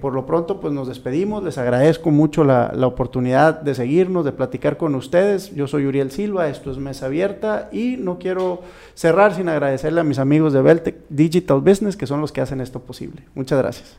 por 0.00 0.12
lo 0.12 0.26
pronto, 0.26 0.60
pues 0.60 0.72
nos 0.74 0.88
despedimos. 0.88 1.44
Les 1.44 1.56
agradezco 1.56 2.10
mucho 2.10 2.42
la, 2.42 2.72
la 2.74 2.88
oportunidad 2.88 3.60
de 3.60 3.76
seguirnos, 3.76 4.24
de 4.24 4.32
platicar 4.32 4.76
con 4.76 4.96
ustedes. 4.96 5.54
Yo 5.54 5.68
soy 5.68 5.86
Uriel 5.86 6.10
Silva, 6.10 6.48
esto 6.48 6.72
es 6.72 6.78
Mesa 6.78 6.91
Abierta 7.00 7.68
y 7.72 7.96
no 7.96 8.18
quiero 8.18 8.62
cerrar 8.94 9.34
sin 9.34 9.48
agradecerle 9.48 10.00
a 10.00 10.04
mis 10.04 10.18
amigos 10.18 10.52
de 10.52 10.60
Beltec 10.60 10.96
Digital 11.08 11.60
Business, 11.60 11.96
que 11.96 12.06
son 12.06 12.20
los 12.20 12.32
que 12.32 12.40
hacen 12.40 12.60
esto 12.60 12.80
posible. 12.80 13.22
Muchas 13.34 13.58
gracias. 13.58 13.96